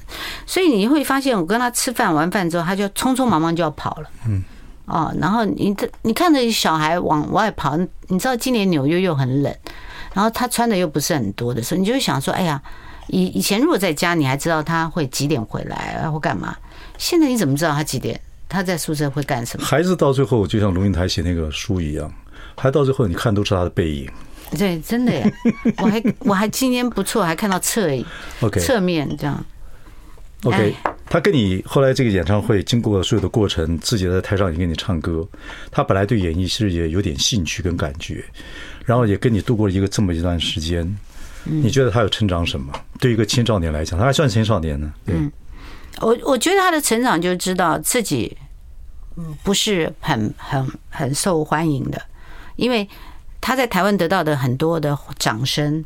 [0.45, 4.09] 所以你会发现，我跟他吃饭完饭之后，他就匆匆忙忙就要跑了。
[4.27, 4.43] 嗯，
[4.85, 9.55] 哦，然后你这你看着小孩往外跑，你知道今年纽约又很冷，
[10.13, 12.61] 然后他穿的又不是很多的时候，你就会想说，哎呀，
[13.07, 16.55] 以以前如果在家，你还知道他会几点回来或干嘛，
[16.97, 18.19] 现在你怎么知道他几点？
[18.49, 19.65] 他在宿舍会干什么？
[19.65, 22.13] 孩子到最后就像龙应台写那个书一样，
[22.55, 24.07] 还到最后你看都是他的背影。
[24.57, 25.33] 对，真的耶！
[25.77, 28.05] 我还我还今天不错，还看到侧影，
[28.59, 29.43] 侧面这样。
[30.43, 35.25] OK，他跟你后来这个演唱会经过所有的过程，自己在台上也给你唱歌。
[35.71, 38.23] 他本来对演艺事业有点兴趣跟感觉，
[38.85, 40.97] 然后也跟你度过了一个这么一段时间。
[41.45, 42.73] 你觉得他有成长什么？
[42.99, 44.93] 对一个青少年来讲，他还算青少年呢。
[45.05, 45.15] 对，
[46.01, 48.35] 我我觉得他的成长就知道自己
[49.43, 52.01] 不是很很很受欢迎的，
[52.55, 52.87] 因为
[53.43, 55.83] 他在台湾得到的很多的掌声。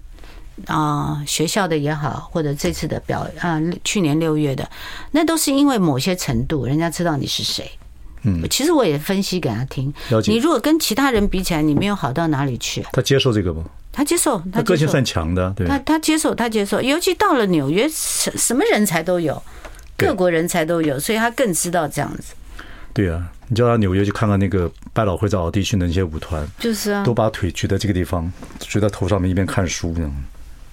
[0.65, 4.67] 啊，学校的也好，或者这次的表啊，去年六月的，
[5.11, 7.69] 那都是因为某些程度，人家知道你是谁。
[8.23, 9.93] 嗯，其实我也分析给他听。
[10.25, 12.83] 你如果跟其他人比起来，你没有好到哪里去。
[12.91, 13.63] 他接受这个吗？
[13.91, 15.53] 他接受，他个性算强的。
[15.55, 15.67] 对。
[15.67, 19.39] 他他接受，他接受，尤其到了纽约，什什么人才都有，
[19.95, 22.33] 各国人才都有，所以他更知道这样子。
[22.93, 30.23] 对啊，你叫他纽约去看看那个百老汇在奥地逊的那些舞团，就是啊，都把腿举在这个地方，举在头上面一边看书那样。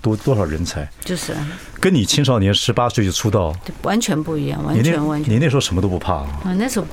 [0.03, 0.87] 多多少人才？
[1.03, 1.49] 就是啊
[1.81, 5.33] 跟你青少年十八岁就出道，完全不一样，完全完全。
[5.33, 6.55] 你那时候什么都不怕啊？
[6.59, 6.87] 那时候，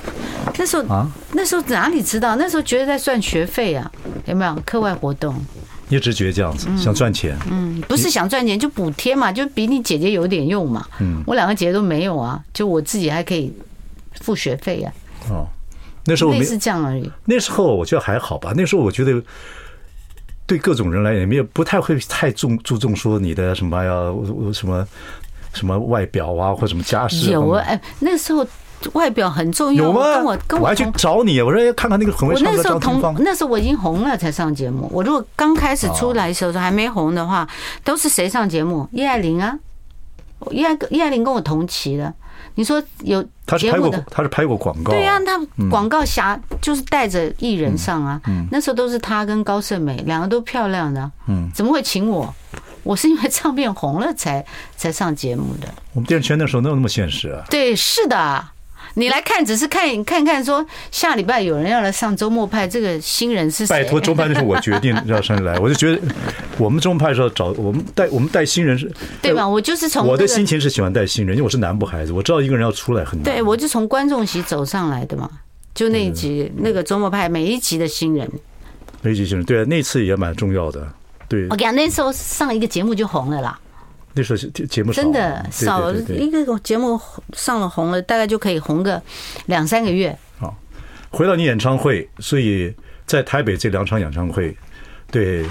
[0.56, 2.36] 那时候啊，那时候哪里知道？
[2.36, 3.92] 那时候觉得在赚学费啊，
[4.24, 5.34] 有没有课外活动？
[5.90, 7.36] 一直觉得这样子，想赚钱。
[7.50, 10.86] 嗯，不是想赚钱，就补贴嘛，就比你姐姐有点用嘛。
[11.00, 13.52] 嗯，我两个姐姐都没有啊，就我自己还可以
[14.22, 14.88] 付学费啊。
[15.28, 15.46] 哦，
[16.04, 17.10] 那时候没是这样而已。
[17.24, 18.52] 那时候我觉得还好吧。
[18.56, 19.22] 那时候我觉得。
[20.44, 23.90] 对各种人来讲，也没有不太会太重注重说你的什么呀，
[24.52, 24.86] 什么
[25.54, 27.30] 什么外表啊，或什么家世。
[27.30, 28.44] 有啊，哎，那时候
[28.92, 29.84] 外表很重要。
[29.84, 30.02] 有吗？
[30.02, 33.14] 跟我跟我，我还去找你，我说看看那个很会唱歌的张清芳。
[33.20, 34.90] 那时候我已经红了才上节目。
[34.92, 37.48] 我如果刚开始出来的时候还没红的话，
[37.84, 38.86] 都是谁上节目？
[38.92, 39.56] 叶爱玲啊，
[40.50, 42.12] 叶爱叶爱玲跟我同期的。
[42.54, 44.92] 你说有他是拍过，他是拍过广告。
[44.92, 45.38] 对呀，他
[45.68, 48.20] 广告侠就是带着艺人上啊。
[48.50, 51.10] 那时候都是他跟高胜美两个都漂亮的。
[51.26, 52.34] 嗯，怎么会请我？
[52.82, 54.44] 我是因为唱片红了才
[54.76, 55.68] 才上节目的。
[55.92, 57.44] 我们电视圈那时候哪有那么现实啊？
[57.48, 58.44] 对，是的。
[58.94, 63.82] 你来看，只是看看看，说下礼拜有人要来上周末派，这个新人是谁？
[63.82, 66.00] 拜托，周末派那时候我决定要上来，我就觉得
[66.58, 68.90] 我们周末派的时候找我们带我们带新人是，
[69.22, 69.48] 对吧？
[69.48, 73.24] 我就是从我的心情是喜欢带新人，因为我是南部孩子，我知道一个人要出来很难。
[73.24, 75.28] 对，我就从观众席走上来的嘛，
[75.74, 78.30] 就那一集那个周末派每一集的新人，
[79.00, 80.86] 每一集新人，对啊，那次也蛮重要的。
[81.28, 83.58] 对，我讲那时候上一个节目就红了啦。
[84.14, 87.00] 那时候节目真的少一个节目
[87.32, 89.00] 上了红了，大概就可以红个
[89.46, 90.16] 两三个月。
[90.38, 90.54] 好，
[91.10, 92.74] 回到你演唱会，所以
[93.06, 94.56] 在台北这两场演唱会，
[95.10, 95.46] 对，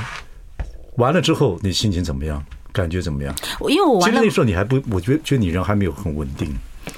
[0.98, 2.44] 完了之后你心情怎么样？
[2.72, 3.36] 感觉怎么样？
[3.68, 6.56] 因为我完了其实那时候你还不，我觉得觉得你人还没有很稳定。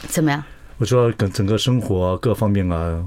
[0.08, 0.44] 怎么样？
[0.78, 3.04] 我说整整个生活各方面啊，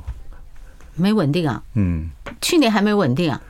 [0.95, 1.63] 没稳定啊。
[1.75, 3.41] 嗯，去年还没稳定啊。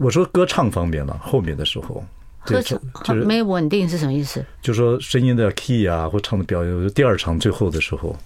[0.00, 2.04] 我说歌唱方面了，后面的时候。
[2.44, 4.44] 歌唱就是没有稳定是什么意思？
[4.62, 8.16] 就是说声音的 key 啊，或唱的表演，第二场最后的时候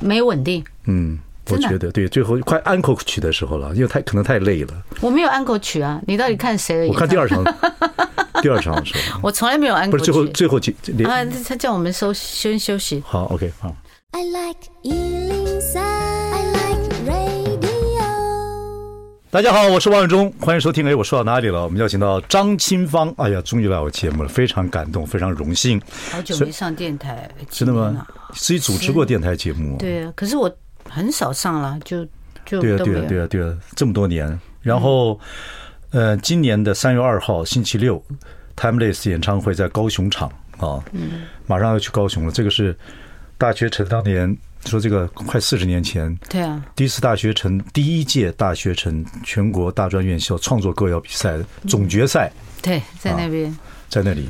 [0.00, 0.64] 没有稳定。
[0.84, 1.18] 嗯，
[1.50, 4.82] 我觉得对，最后快安可曲的时候了，因为太可能太累了。
[5.00, 6.86] 我没有安可曲啊，你到底看谁的？
[6.88, 7.42] 我看第二场，
[8.42, 9.98] 第二场的时候，我从来没有安可曲。
[9.98, 13.02] 不是最后最后几啊，他叫我们休先休息。
[13.06, 13.74] 好，OK，好。
[14.12, 14.70] I like
[19.28, 20.86] 大家好，我是王永忠，欢迎收听。
[20.86, 21.64] 哎，我说到哪里了？
[21.64, 23.12] 我们邀请到张清芳。
[23.18, 25.82] 哎呀，终于来我节目了，非常感动，非常荣幸。
[26.12, 28.06] 好久没上电台，真的吗？
[28.34, 29.76] 自己主持过电台节目？
[29.78, 30.50] 对啊，可是我
[30.88, 32.06] 很少上了，就
[32.44, 34.38] 就对啊，对啊，对啊，对啊，这么多年。
[34.62, 35.18] 然后，
[35.90, 38.00] 呃，今年的三月二号星期六
[38.54, 42.30] ，Timeless 演唱会在高雄场啊，嗯，马上要去高雄了。
[42.30, 42.74] 这个是
[43.36, 44.34] 大学城当年。
[44.64, 51.38] 说这个快四十年前，对啊，第一次大学城第一届大学城全国大专院校创作歌谣比赛
[51.68, 53.56] 总决赛，对，在那边，
[53.88, 54.28] 在那里，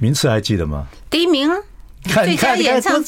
[0.00, 0.88] 名次还记得吗？
[1.08, 1.56] 第一名啊，
[2.02, 3.04] 最佳演唱，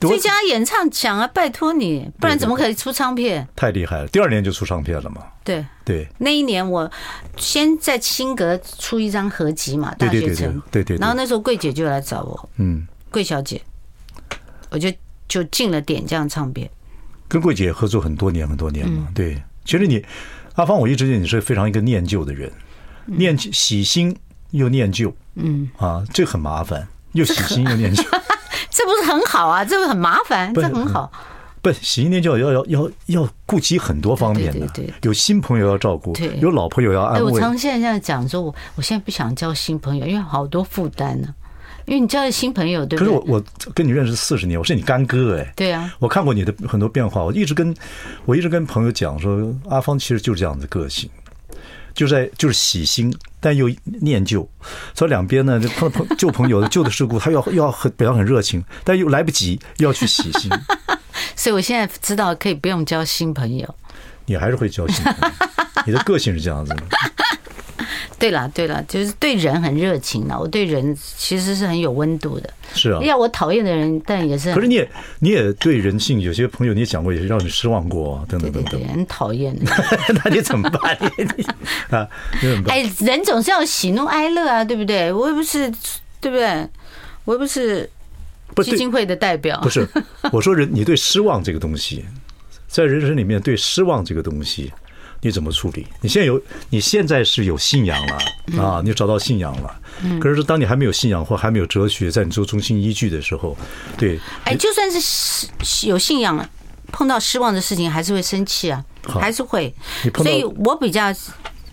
[0.00, 1.26] 最佳演唱奖啊！
[1.28, 3.48] 拜托你，不然怎么可以出唱片？
[3.56, 5.22] 太厉害了，第二年就出唱片了嘛。
[5.42, 6.90] 对对，那一年我
[7.38, 13.62] 先在新格出一张合集嘛，大学城，对对，然后那时候桂姐就来找我，嗯，桂小姐，
[14.68, 14.92] 我就。
[15.32, 16.68] 就进了点将唱片，
[17.26, 19.08] 跟桂姐合作很多年很多年嘛。
[19.14, 20.04] 对，其实你
[20.56, 22.52] 阿芳，我一直觉得你是非常一个念旧的人，
[23.06, 24.14] 念喜新
[24.50, 28.02] 又念旧，嗯啊，这很麻烦，又喜新又念旧，
[28.68, 29.64] 这不是很好啊？
[29.64, 31.10] 这个很麻烦，这很好。
[31.62, 37.32] 不，喜新念旧要要要要顾及很多方面的，对，有新朋友要照顾，有老朋友要安慰。
[37.32, 41.34] 我常现在这样讲说，我我现在不想交新朋友，因为好多负担呢。
[41.86, 43.12] 因为你交的新朋友，对不对？
[43.12, 45.52] 可是我我跟你认识四十年，我是你干哥哎。
[45.56, 47.74] 对啊，我看过你的很多变化，我一直跟
[48.24, 51.08] 我一直跟朋友讲说，阿芳其实就是这样的个性。
[51.94, 54.48] 就在就是喜新，但又念旧，
[54.94, 60.50] 所以两边呢，就碰碰旧朋友的旧的事故，他要要很表现很热情，但又来不及要去喜新。
[61.36, 63.74] 所以我现在知道可以不用交新朋友。
[64.24, 66.82] 你还是会交新朋友，你的个性是这样子的。
[68.22, 72.48] 对了对了，就是对人很热情的，我对人其实是很有温度的。
[72.72, 74.54] 是啊，要我讨厌的人，但也是。
[74.54, 78.80] 可是你也你也对人性，有些朋友你也讲过，也是让你失望过，等等等等。
[78.86, 79.52] 很讨厌。
[80.24, 80.96] 那你怎么办？
[81.18, 81.44] 你
[81.96, 82.08] 啊，
[82.40, 82.76] 你怎么办？
[82.76, 85.12] 哎，人总是要喜怒哀乐啊，对不对？
[85.12, 85.68] 我又不是，
[86.20, 86.64] 对不对？
[87.24, 87.90] 我又不是
[88.62, 89.58] 基金会的代表。
[89.62, 89.84] 不是，
[90.30, 92.04] 我说人，你对失望这个东西，
[92.68, 94.72] 在人生里面对失望这个东西。
[95.22, 95.86] 你怎么处理？
[96.00, 99.80] 你现在有，你现在是有信仰了啊，你找到信仰了。
[100.20, 103.56] 可是当你还没有信仰或还没有哲学在你做中心依据的时候，
[103.96, 106.46] 对，哎，就算是有信仰，
[106.88, 109.72] 碰到失望的事情还是会生气啊，还是会。
[110.16, 111.14] 所以我比较，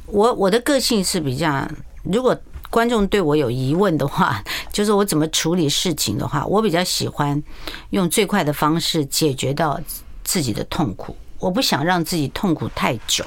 [0.05, 1.67] 我我的个性是比较，
[2.03, 7.41] 如果观众对我有疑问的话， 就是我怎么处理事情的话，我比较喜欢
[7.89, 9.81] 用最快的方式解决到
[10.23, 11.17] 自己的痛苦。
[11.39, 13.23] 我不想让自己痛苦太久，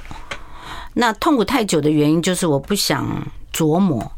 [0.95, 4.13] 那痛苦太久的原因就是我不想琢磨，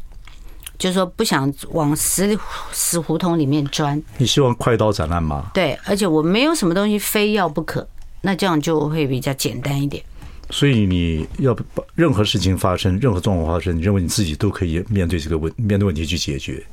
[0.77, 2.37] 就是说不想往死
[2.71, 4.01] 死胡同里面钻。
[4.17, 5.49] 你希望快刀斩乱麻？
[5.53, 7.87] 对，而且我没有什么东西非要不可，
[8.21, 10.03] 那这样就会比较简单一点。
[10.51, 16.63] 所以你要把任何事情发生，任何状况发生，你认为你自己都可以面对这个问面对问题去解决，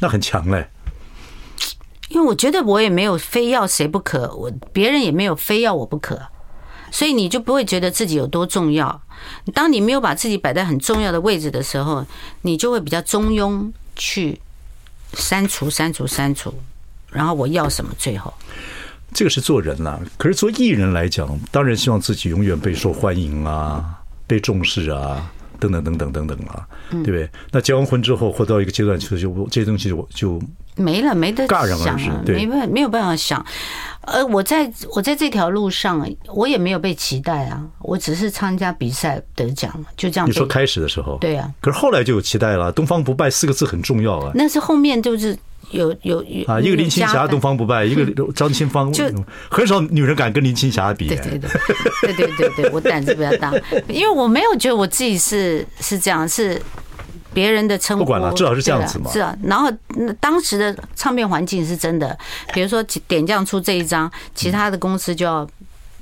[0.00, 0.66] 那很强嘞。
[2.08, 6.20] 因为我觉得我也没有非要谁不可，我别人也没有非要我不可。
[6.92, 9.02] 所以你就不会觉得自己有多重要。
[9.52, 12.06] 当你没有把自己摆在很重要的位置的时候，
[12.42, 14.40] 你就会比较中庸去
[15.14, 16.54] 删除、删除、删除。
[17.10, 17.92] 然后我要什么？
[17.98, 18.32] 最后，
[19.12, 20.00] 这个是做人啊。
[20.16, 25.30] 可是做艺人来讲，当然希望自己永远备受欢迎啊，被重视啊，
[25.70, 27.30] 等等等等等等啊，对不对？
[27.50, 30.40] 那结完婚之后，或到一个阶段，就就这些东西我就
[30.76, 33.44] 没了，没得戛然而止，对，没没有办法想。
[34.02, 40.28] 呃，我在我在这条路上，我也没有被期待啊，我只是参加比赛得奖，就这样。
[40.28, 42.72] 你说开始的时候，对啊，可是后来就有期待了。
[42.72, 44.32] 东方不败四个字很重要啊。
[44.34, 45.38] 那是后面就是
[45.72, 49.04] 有有有啊，一个林青霞，东方不败，一个张清芳，就
[49.50, 51.08] 很少女人敢跟林青霞比。
[51.08, 51.50] 对对对
[52.00, 53.52] 对对对对，我胆子比较大，
[53.88, 56.62] 因为我没有觉得我自己是是这样是。
[57.34, 59.10] 别人的称呼不管了，至少是这样子嘛。
[59.10, 59.66] 是啊，然后
[60.20, 62.14] 当时的唱片环境是真的，
[62.52, 65.48] 比如说点将出这一张，其他的公司就要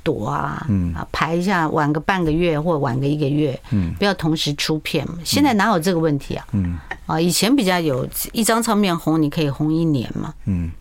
[0.03, 5.17] 躲啊，嗯啊排一下，晚个半个月或晚个一个月，嗯，不要同时出片嘛。
[5.23, 6.45] 现在哪有这个问题啊？
[6.51, 10.33] 嗯啊，以前比较有一张唱片红，你可以红一年嘛。
[10.45, 10.71] 嗯，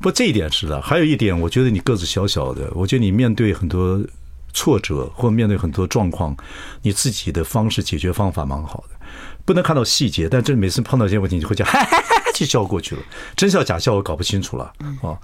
[0.00, 0.80] 不，这一点是的。
[0.80, 4.00] 还有一点，我觉得你个子小小的，我觉得你面对很多
[4.52, 6.36] 挫折或面对很多状况，
[6.82, 8.96] 你自己的方式解决方法蛮好的。
[9.44, 11.66] 不能看到细节，但这每次碰到一些问题，你就会讲
[12.36, 13.02] 就笑过去了，
[13.34, 14.70] 真笑假笑我搞不清楚了
[15.00, 15.16] 啊。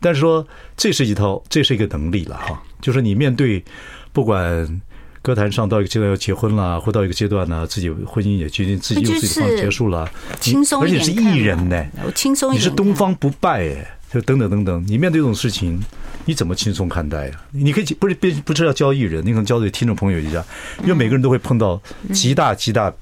[0.00, 2.62] 但是说这是一套，这是一个能力了哈。
[2.82, 3.64] 就是你面对
[4.12, 4.80] 不管
[5.22, 10.06] 歌坛上到一个阶段要结婚了，或到一个阶段呢，自己婚姻也决定自己用自己方式结束了，
[10.40, 15.82] 轻松而且是艺人呢，我轻松你是东方不败哎，就等等等等，你面对这种事情，
[16.26, 17.42] 你怎么轻松看待啊？
[17.52, 20.44] 你可以不是不不是要教艺人，你可能教给听众朋友一下，
[20.82, 21.80] 因为每个人都会碰到
[22.12, 22.92] 极大极大。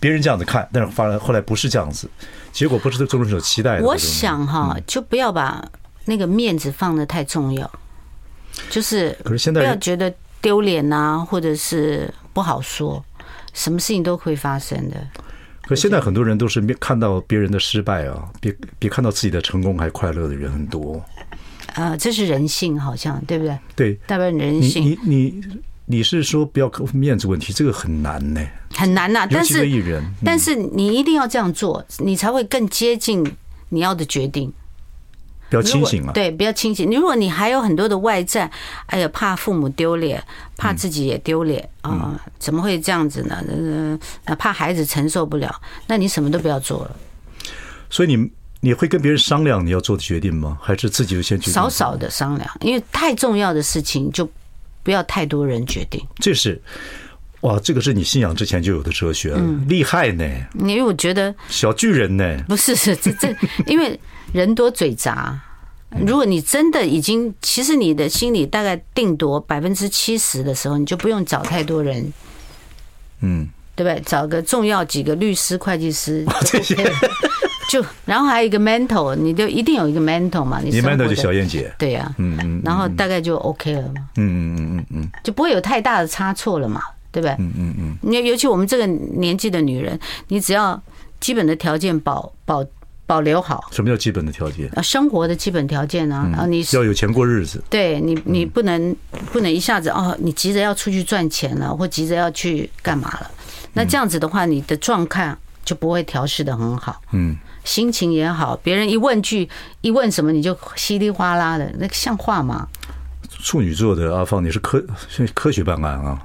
[0.00, 2.06] 别人这样子看，但是发来后来不是这样子，
[2.54, 3.84] 结果不是对众人所期待的。
[3.84, 5.62] 我想哈，就不要把
[6.04, 7.68] 那个面子放的太重要，
[8.70, 13.04] 就是可是现在不要觉得丢脸啊，或者是不好说，
[13.52, 14.96] 什么事情都会发生的。
[15.62, 21.04] 可现在很多人都是看到别人的失败啊，比比看到自己的成功还快乐的人很多。
[21.74, 23.58] 啊，这是人性，好像对不对？
[23.74, 24.84] 对，代表人性。
[24.84, 25.42] 你你。
[25.86, 27.52] 你是说不要克服面子问题？
[27.52, 28.40] 这个很难呢，
[28.74, 29.26] 很难呐。
[29.30, 33.22] 但是，但是你一定要这样做，你才会更接近
[33.68, 34.50] 你要的决定。
[35.50, 36.90] 比较清醒啊，对，比较清醒。
[36.90, 38.50] 如果你还有很多的外在，
[38.86, 40.24] 哎呀，怕父母丢脸，
[40.56, 43.36] 怕自己也丢脸啊，怎么会这样子呢？
[44.24, 45.54] 呃，怕孩子承受不了，
[45.86, 46.96] 那你什么都不要做了。
[47.90, 50.58] 所以你你会跟别人商量你要做的决定吗？
[50.62, 51.52] 还是自己就先决定？
[51.52, 54.26] 少少的商量，因为太重要的事情就。
[54.84, 56.62] 不要太多人决定，这是
[57.40, 59.34] 哇，这个是你信仰之前就有的哲学，
[59.66, 60.24] 厉害呢。
[60.60, 63.34] 因为我觉得小巨人呢，不是是这这，
[63.66, 63.98] 因为
[64.32, 65.40] 人多嘴杂。
[66.06, 72.12] 如果你真的已经，其实你的心里大概定夺百分之七十的时候，你就不用找太多人，
[73.20, 74.02] 嗯，对不对？
[74.04, 76.74] 找个重要几个律师、会计师这些。
[77.70, 80.60] 就然后还有一个 mentor，你就一定有一个 mentor 嘛？
[80.62, 86.80] 你 mentor 就小燕姐，对呀，嗯嗯，然后大概就 OK 了嘛，嗯嗯嗯嗯嗯，就不会有太大的差错了嘛。
[87.14, 87.36] 对不对？
[87.38, 87.96] 嗯嗯嗯。
[88.02, 89.96] 你尤其我们这个年纪的女人，
[90.26, 90.82] 你只要
[91.20, 92.66] 基本的条件保保
[93.06, 93.68] 保留好。
[93.70, 94.68] 什么叫基本的条件？
[94.74, 97.62] 啊，生活的基本条件啊，啊，你要有钱过日子。
[97.70, 98.96] 对你，你不能
[99.32, 103.30] 不能一下子哦，你急着要出去赚钱了，或急着要去干嘛了？
[103.74, 107.00] 那这样子的话，你的状况就不会调试得很好。
[107.12, 107.36] 嗯。
[107.64, 109.48] 心情也好，别人一问句，
[109.80, 112.68] 一问什么你就稀里哗啦的，那个像话吗？
[113.42, 116.24] 处女座的阿芳，你是科是 科学办案啊，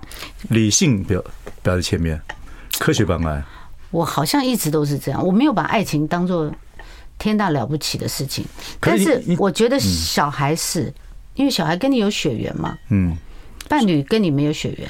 [0.50, 1.24] 理性表
[1.64, 2.22] 表在前面，
[2.78, 3.44] 科学办案。
[3.92, 6.52] 我好像一直都是这样，我没有把爱情当做
[7.18, 8.46] 天大了不起的事情。
[8.80, 10.94] 但是我觉得小孩是，
[11.36, 13.18] 因为小孩跟你有血缘嘛，嗯，
[13.68, 14.88] 伴侣跟你没有血缘。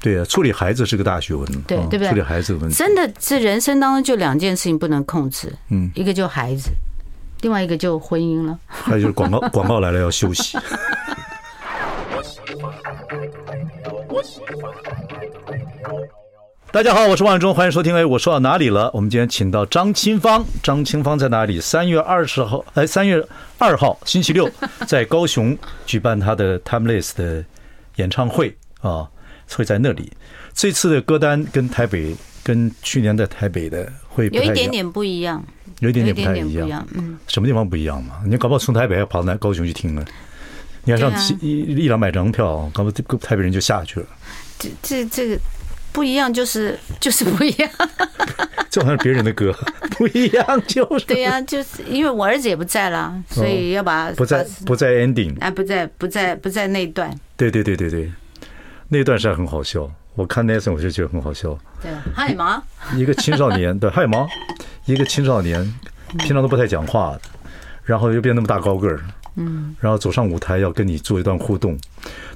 [0.00, 2.08] 对啊，处理孩子是个大学问，对对不对？
[2.08, 6.70] 处理孩子的问题，真的是人生当中就两件事情不能控制，嗯，一个就孩子，
[7.40, 8.56] 另外一个就婚姻了。
[8.66, 10.56] 还有就是广告， 广告来了要休息。
[16.72, 17.94] 大家好，我是王伟忠，欢迎收听。
[17.94, 18.90] 哎，我说到哪里了？
[18.92, 21.58] 我们今天请到张清芳，张清芳在哪里？
[21.58, 23.26] 三月二十号，哎，三月
[23.56, 24.50] 二号星期六，
[24.86, 27.42] 在高雄举办他的 Timeless 的
[27.96, 29.08] 演唱会啊。
[29.54, 30.10] 会在那里，
[30.52, 35.44] 这次的歌单跟台北跟去年在台北的会有一点点不一样，
[35.80, 38.20] 有一点点不太一样，嗯，什么地方不一样嘛？
[38.26, 40.04] 你搞不好从台北要跑到高雄去听了，
[40.84, 44.06] 你要上一一两百张票，搞不好台北人就下去了。
[44.58, 45.38] 这这这个
[45.92, 47.70] 不一样，就是 就是不一样，
[48.70, 49.54] 这好像别人的歌，
[49.98, 51.06] 不一样就是。
[51.06, 58.10] 对呀，就是因为我儿子也不在了，所以要把不在不在 ending，啊，不在不在不在那段，对对对对对。
[58.88, 61.58] 那段是很好笑，我看那段我就觉得很好笑。
[61.82, 62.62] 对，海马
[62.94, 64.26] 一个青少年，对，嗨毛
[64.86, 65.60] 一个青少年，
[66.18, 67.20] 平常都不太讲话的，
[67.84, 69.00] 然后又变那么大高个儿，
[69.34, 71.76] 嗯，然后走上舞台要跟你做一段互动，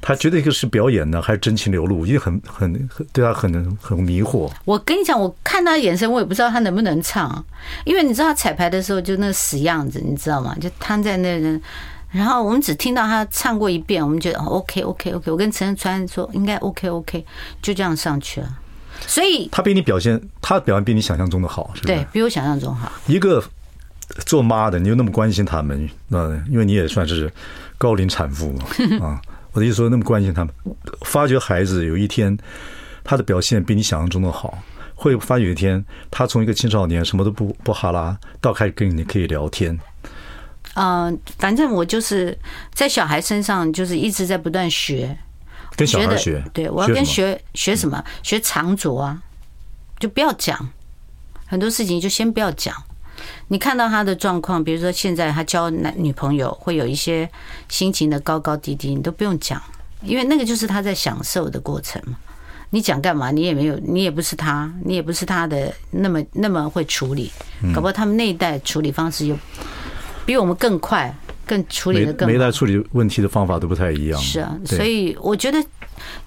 [0.01, 4.51] 他觉得一个是表演呢，还是真情流露，因为很很对他很很迷惑。
[4.65, 7.45] 我跟你讲，我看他眼神，我也不知道他能不能唱，
[7.85, 10.55] 因为你知道他彩排的时候就那个死样子，你知道吗？
[10.61, 11.63] 就瘫在那人。
[12.11, 15.31] 然后我们只听到他唱过一遍，我们觉得 OK OK OK。
[15.31, 17.25] 我跟陈川说应该 OK OK，
[17.63, 18.59] 就这样上去了。
[19.07, 21.87] 所以他比你表现，他表现比你想象中的好，是吧？
[21.87, 22.91] 对，比我想象中好。
[23.07, 23.43] 一个
[24.27, 27.33] 做妈的，你又那么关心他们，嗯，因为你也算是
[27.79, 28.65] 高龄产妇嘛，
[29.07, 30.53] 啊，我的意思说那么关心他们，
[31.07, 32.37] 发觉孩子有一天
[33.05, 34.59] 他的表现比你想象中的好，
[34.95, 39.79] 会发觉有一天他从一个青少年什么都不不哈拉，到开始跟你可以聊天。
[40.75, 42.39] 嗯，反正我就是
[42.73, 45.17] 在小孩身上，就是一直在不断学，
[45.77, 46.43] 跟小孩学。
[46.53, 48.03] 对，我要跟学学什么？
[48.23, 49.21] 学藏拙啊，
[49.99, 50.69] 就不要讲
[51.47, 52.75] 很多事情，就先不要讲。
[53.49, 57.29] 你看到他的状况，比如说现在他交男女朋友，会有一些
[57.69, 59.61] 心情的高高低低，你都不用讲，
[60.03, 62.17] 因为那个就是他在享受的过程嘛。
[62.71, 63.33] 你讲干嘛？
[63.33, 67.31] 你也没有，你也不是他，你也不是他的那么那么会处理，
[67.75, 69.37] 搞不好他们那一代处理方式又。
[70.31, 71.13] 比我们更快，
[71.45, 72.29] 更处理的更。
[72.29, 74.21] 每一代处理问题的方法都不太一样。
[74.21, 75.61] 是啊，所以我觉得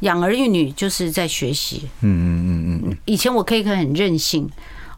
[0.02, 1.88] 养儿育女就是在学习。
[2.02, 2.28] 嗯嗯
[2.68, 2.98] 嗯嗯。
[3.06, 4.46] 以前我可以看很任性，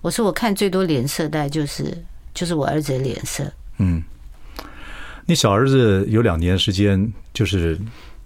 [0.02, 1.96] 我说我看最多脸色，大概就是
[2.34, 3.44] 就是我儿子的脸色。
[3.78, 4.02] 嗯。
[5.28, 7.80] 你小儿子有两年时间，就是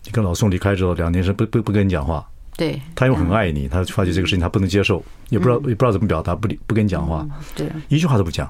[0.05, 2.25] 你跟老宋离开之后，两年是不不不跟你讲话。
[2.55, 2.81] 对。
[2.95, 7.27] 他又很爱你，他发觉这个事情他不能接受，也不知道也不知道怎么表达，不理不跟你讲话。
[7.53, 7.69] 对。
[7.89, 8.49] 一句话都不讲。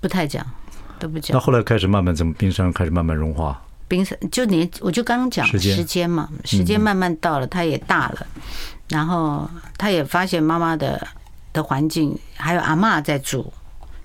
[0.00, 0.46] 不太讲。
[1.00, 1.34] 都不讲。
[1.34, 3.60] 那后来开始慢慢怎么冰山开始慢慢融化？
[3.88, 8.26] 冰山就年，我就刚刚讲时间嘛，时间慢慢到了，他也大了，
[8.88, 11.04] 然后他也发现妈妈的
[11.52, 13.52] 的环境还有阿嬷在住，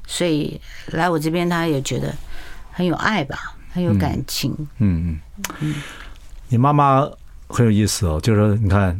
[0.07, 2.11] 所以来我这边他也觉得
[2.71, 4.51] 很有爱吧，很有感情。
[4.79, 5.75] 嗯嗯嗯。
[6.47, 7.07] 你妈妈
[7.47, 8.99] 很有意思哦，就是说你看，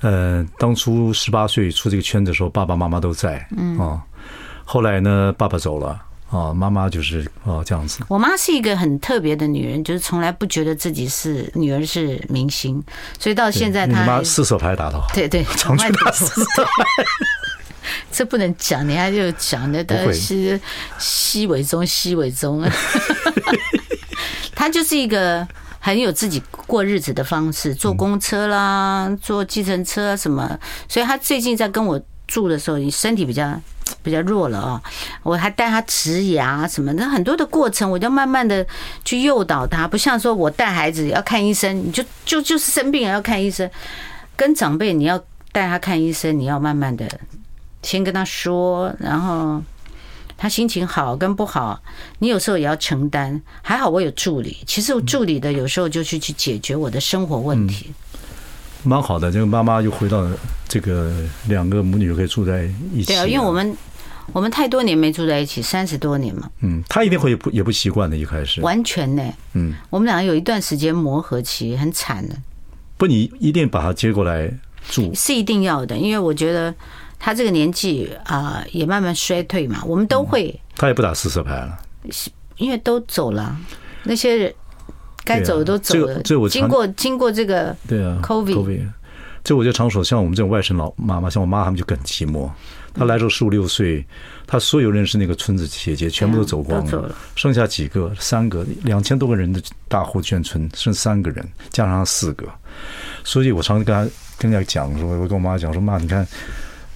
[0.00, 4.02] 呃，当初十八岁出这个圈子的时候，爸爸妈妈都在，嗯啊，
[4.64, 6.06] 后来呢，爸爸走了。
[6.30, 8.00] 哦，妈妈就是哦这样子。
[8.08, 12.80] 我妈是一个很特别的女人，就是从来不觉得自己是女儿是明星，
[13.18, 15.08] 所以到现在她妈四手牌打的好。
[15.12, 17.04] 对对，常去打四手牌。
[18.12, 20.60] 这不能讲，你还就讲的都是
[20.98, 22.72] 西尾中西尾中啊。
[24.54, 25.46] 她就是一个
[25.80, 30.56] 很有自己过日子的方式，坐公车啦，坐计程车什么，
[30.88, 33.60] 所以她最近在跟我住的时候，你身体比较。
[34.02, 34.82] 比较弱了啊，
[35.22, 38.66] 我还带他植牙什么的，很多的过程，我就慢慢的
[39.04, 43.70] 去诱导他，不像说我带孩子要看医生，你就就就是生病了要看医生，
[44.36, 45.18] 跟长辈你要
[45.52, 47.08] 带他看医生，你要慢慢的
[47.82, 49.62] 先跟他说，然后
[50.36, 51.80] 他心情好跟不好，
[52.18, 53.40] 你有时候也要承担。
[53.62, 57.92] 还好我有助理，其实助理的有时候就去去解决我的生活问题。
[58.82, 60.26] 蛮好的，这个妈妈又回到
[60.66, 61.12] 这个
[61.48, 63.06] 两个母女可以住在一起。
[63.06, 63.76] 对啊，因为我们
[64.32, 66.50] 我们太多年没住在一起，三十多年嘛。
[66.60, 68.60] 嗯，她一定会不也不习惯的，一开始。
[68.62, 69.22] 完全呢。
[69.52, 72.34] 嗯，我们两个有一段时间磨合期，很惨的。
[72.96, 74.50] 不，你一定把她接过来
[74.88, 76.74] 住，是一定要的，因为我觉得
[77.18, 80.58] 她这个年纪啊，也慢慢衰退嘛，我们都会。
[80.76, 81.78] 她也不打四色牌了，
[82.56, 83.56] 因为都走了，
[84.04, 84.54] 那些人。
[85.24, 86.20] 该走的都走了。
[86.22, 88.88] 这我经过经过这个对啊，COVID，
[89.44, 92.48] 这我就常说，像我们这种外省老妈妈，像我妈他们就更寂寞。
[92.92, 94.04] 她来时候十五六岁，
[94.48, 102.44] 她所有认识那个村子姐姐全部都走光了，剩下几个，三个，两千多个人的大户眷村，剩三个人，加上四个。
[103.22, 106.26] 所以我常常跟她跟人家讲说，我跟我妈讲说，妈，你看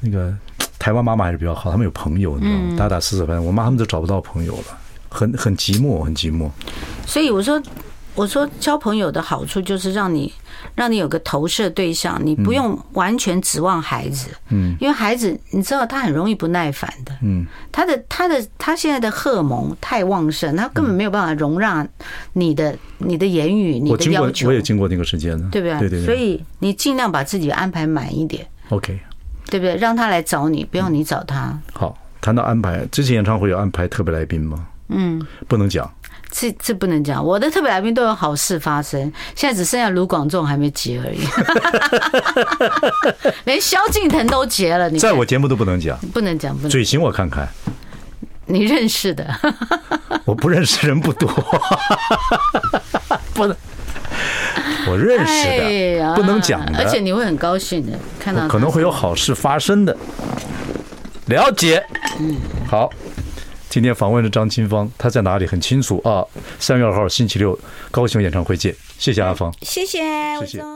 [0.00, 0.36] 那个
[0.80, 2.76] 台湾妈妈还是比较好，他们有朋友，你知道吗？
[2.76, 4.76] 打打四四分，我妈他们都找不到朋友了，
[5.08, 6.50] 很很寂寞，很寂寞。
[7.06, 7.62] 所以我说。
[8.14, 10.32] 我说交朋友的好处就是让你
[10.74, 21.86] 让你有个投射对象，你不用完全指望孩子，嗯，因为孩子你知道他很容易不耐烦的，嗯，他的他的他现在的荷尔蒙太旺盛，他根本没有办法容纳
[22.34, 24.48] 你的你的言语、你的要求。
[24.48, 25.78] 我也经过那个时间呢，对不对？
[25.80, 26.06] 对对对。
[26.06, 28.98] 所以你尽量把自己安排满一点，OK，
[29.46, 29.76] 对不对？
[29.76, 31.58] 让他来找你，不要你找他。
[31.72, 34.66] 好，谈到安排，这次演唱会有安排特别来宾吗？
[34.88, 35.90] 嗯，不能讲。
[36.36, 39.00] 这这不能讲，我的特别来宾都有好事发生，
[39.36, 41.20] 现在只剩下卢广仲还没结而已，
[43.46, 44.90] 连萧敬腾都结了。
[44.90, 46.70] 你在我节目都不能讲，不能讲，不能。
[46.70, 47.48] 嘴型我看看，
[48.46, 49.24] 你认识的，
[50.24, 51.28] 我不认识人不多，
[53.32, 53.56] 不能，
[54.90, 55.44] 我认识
[56.00, 59.96] 的，不能讲的，而且你会很高兴的，看到可能会有好事发生的，
[61.26, 61.80] 了解，
[62.18, 62.36] 嗯，
[62.68, 62.90] 好。
[63.74, 66.24] 今天访问的张清芳，她在哪里很清楚啊。
[66.60, 67.58] 三月二号星期六，
[67.90, 68.72] 高雄演唱会见。
[68.98, 69.98] 谢谢阿芳，谢谢，
[70.38, 70.74] 谢谢。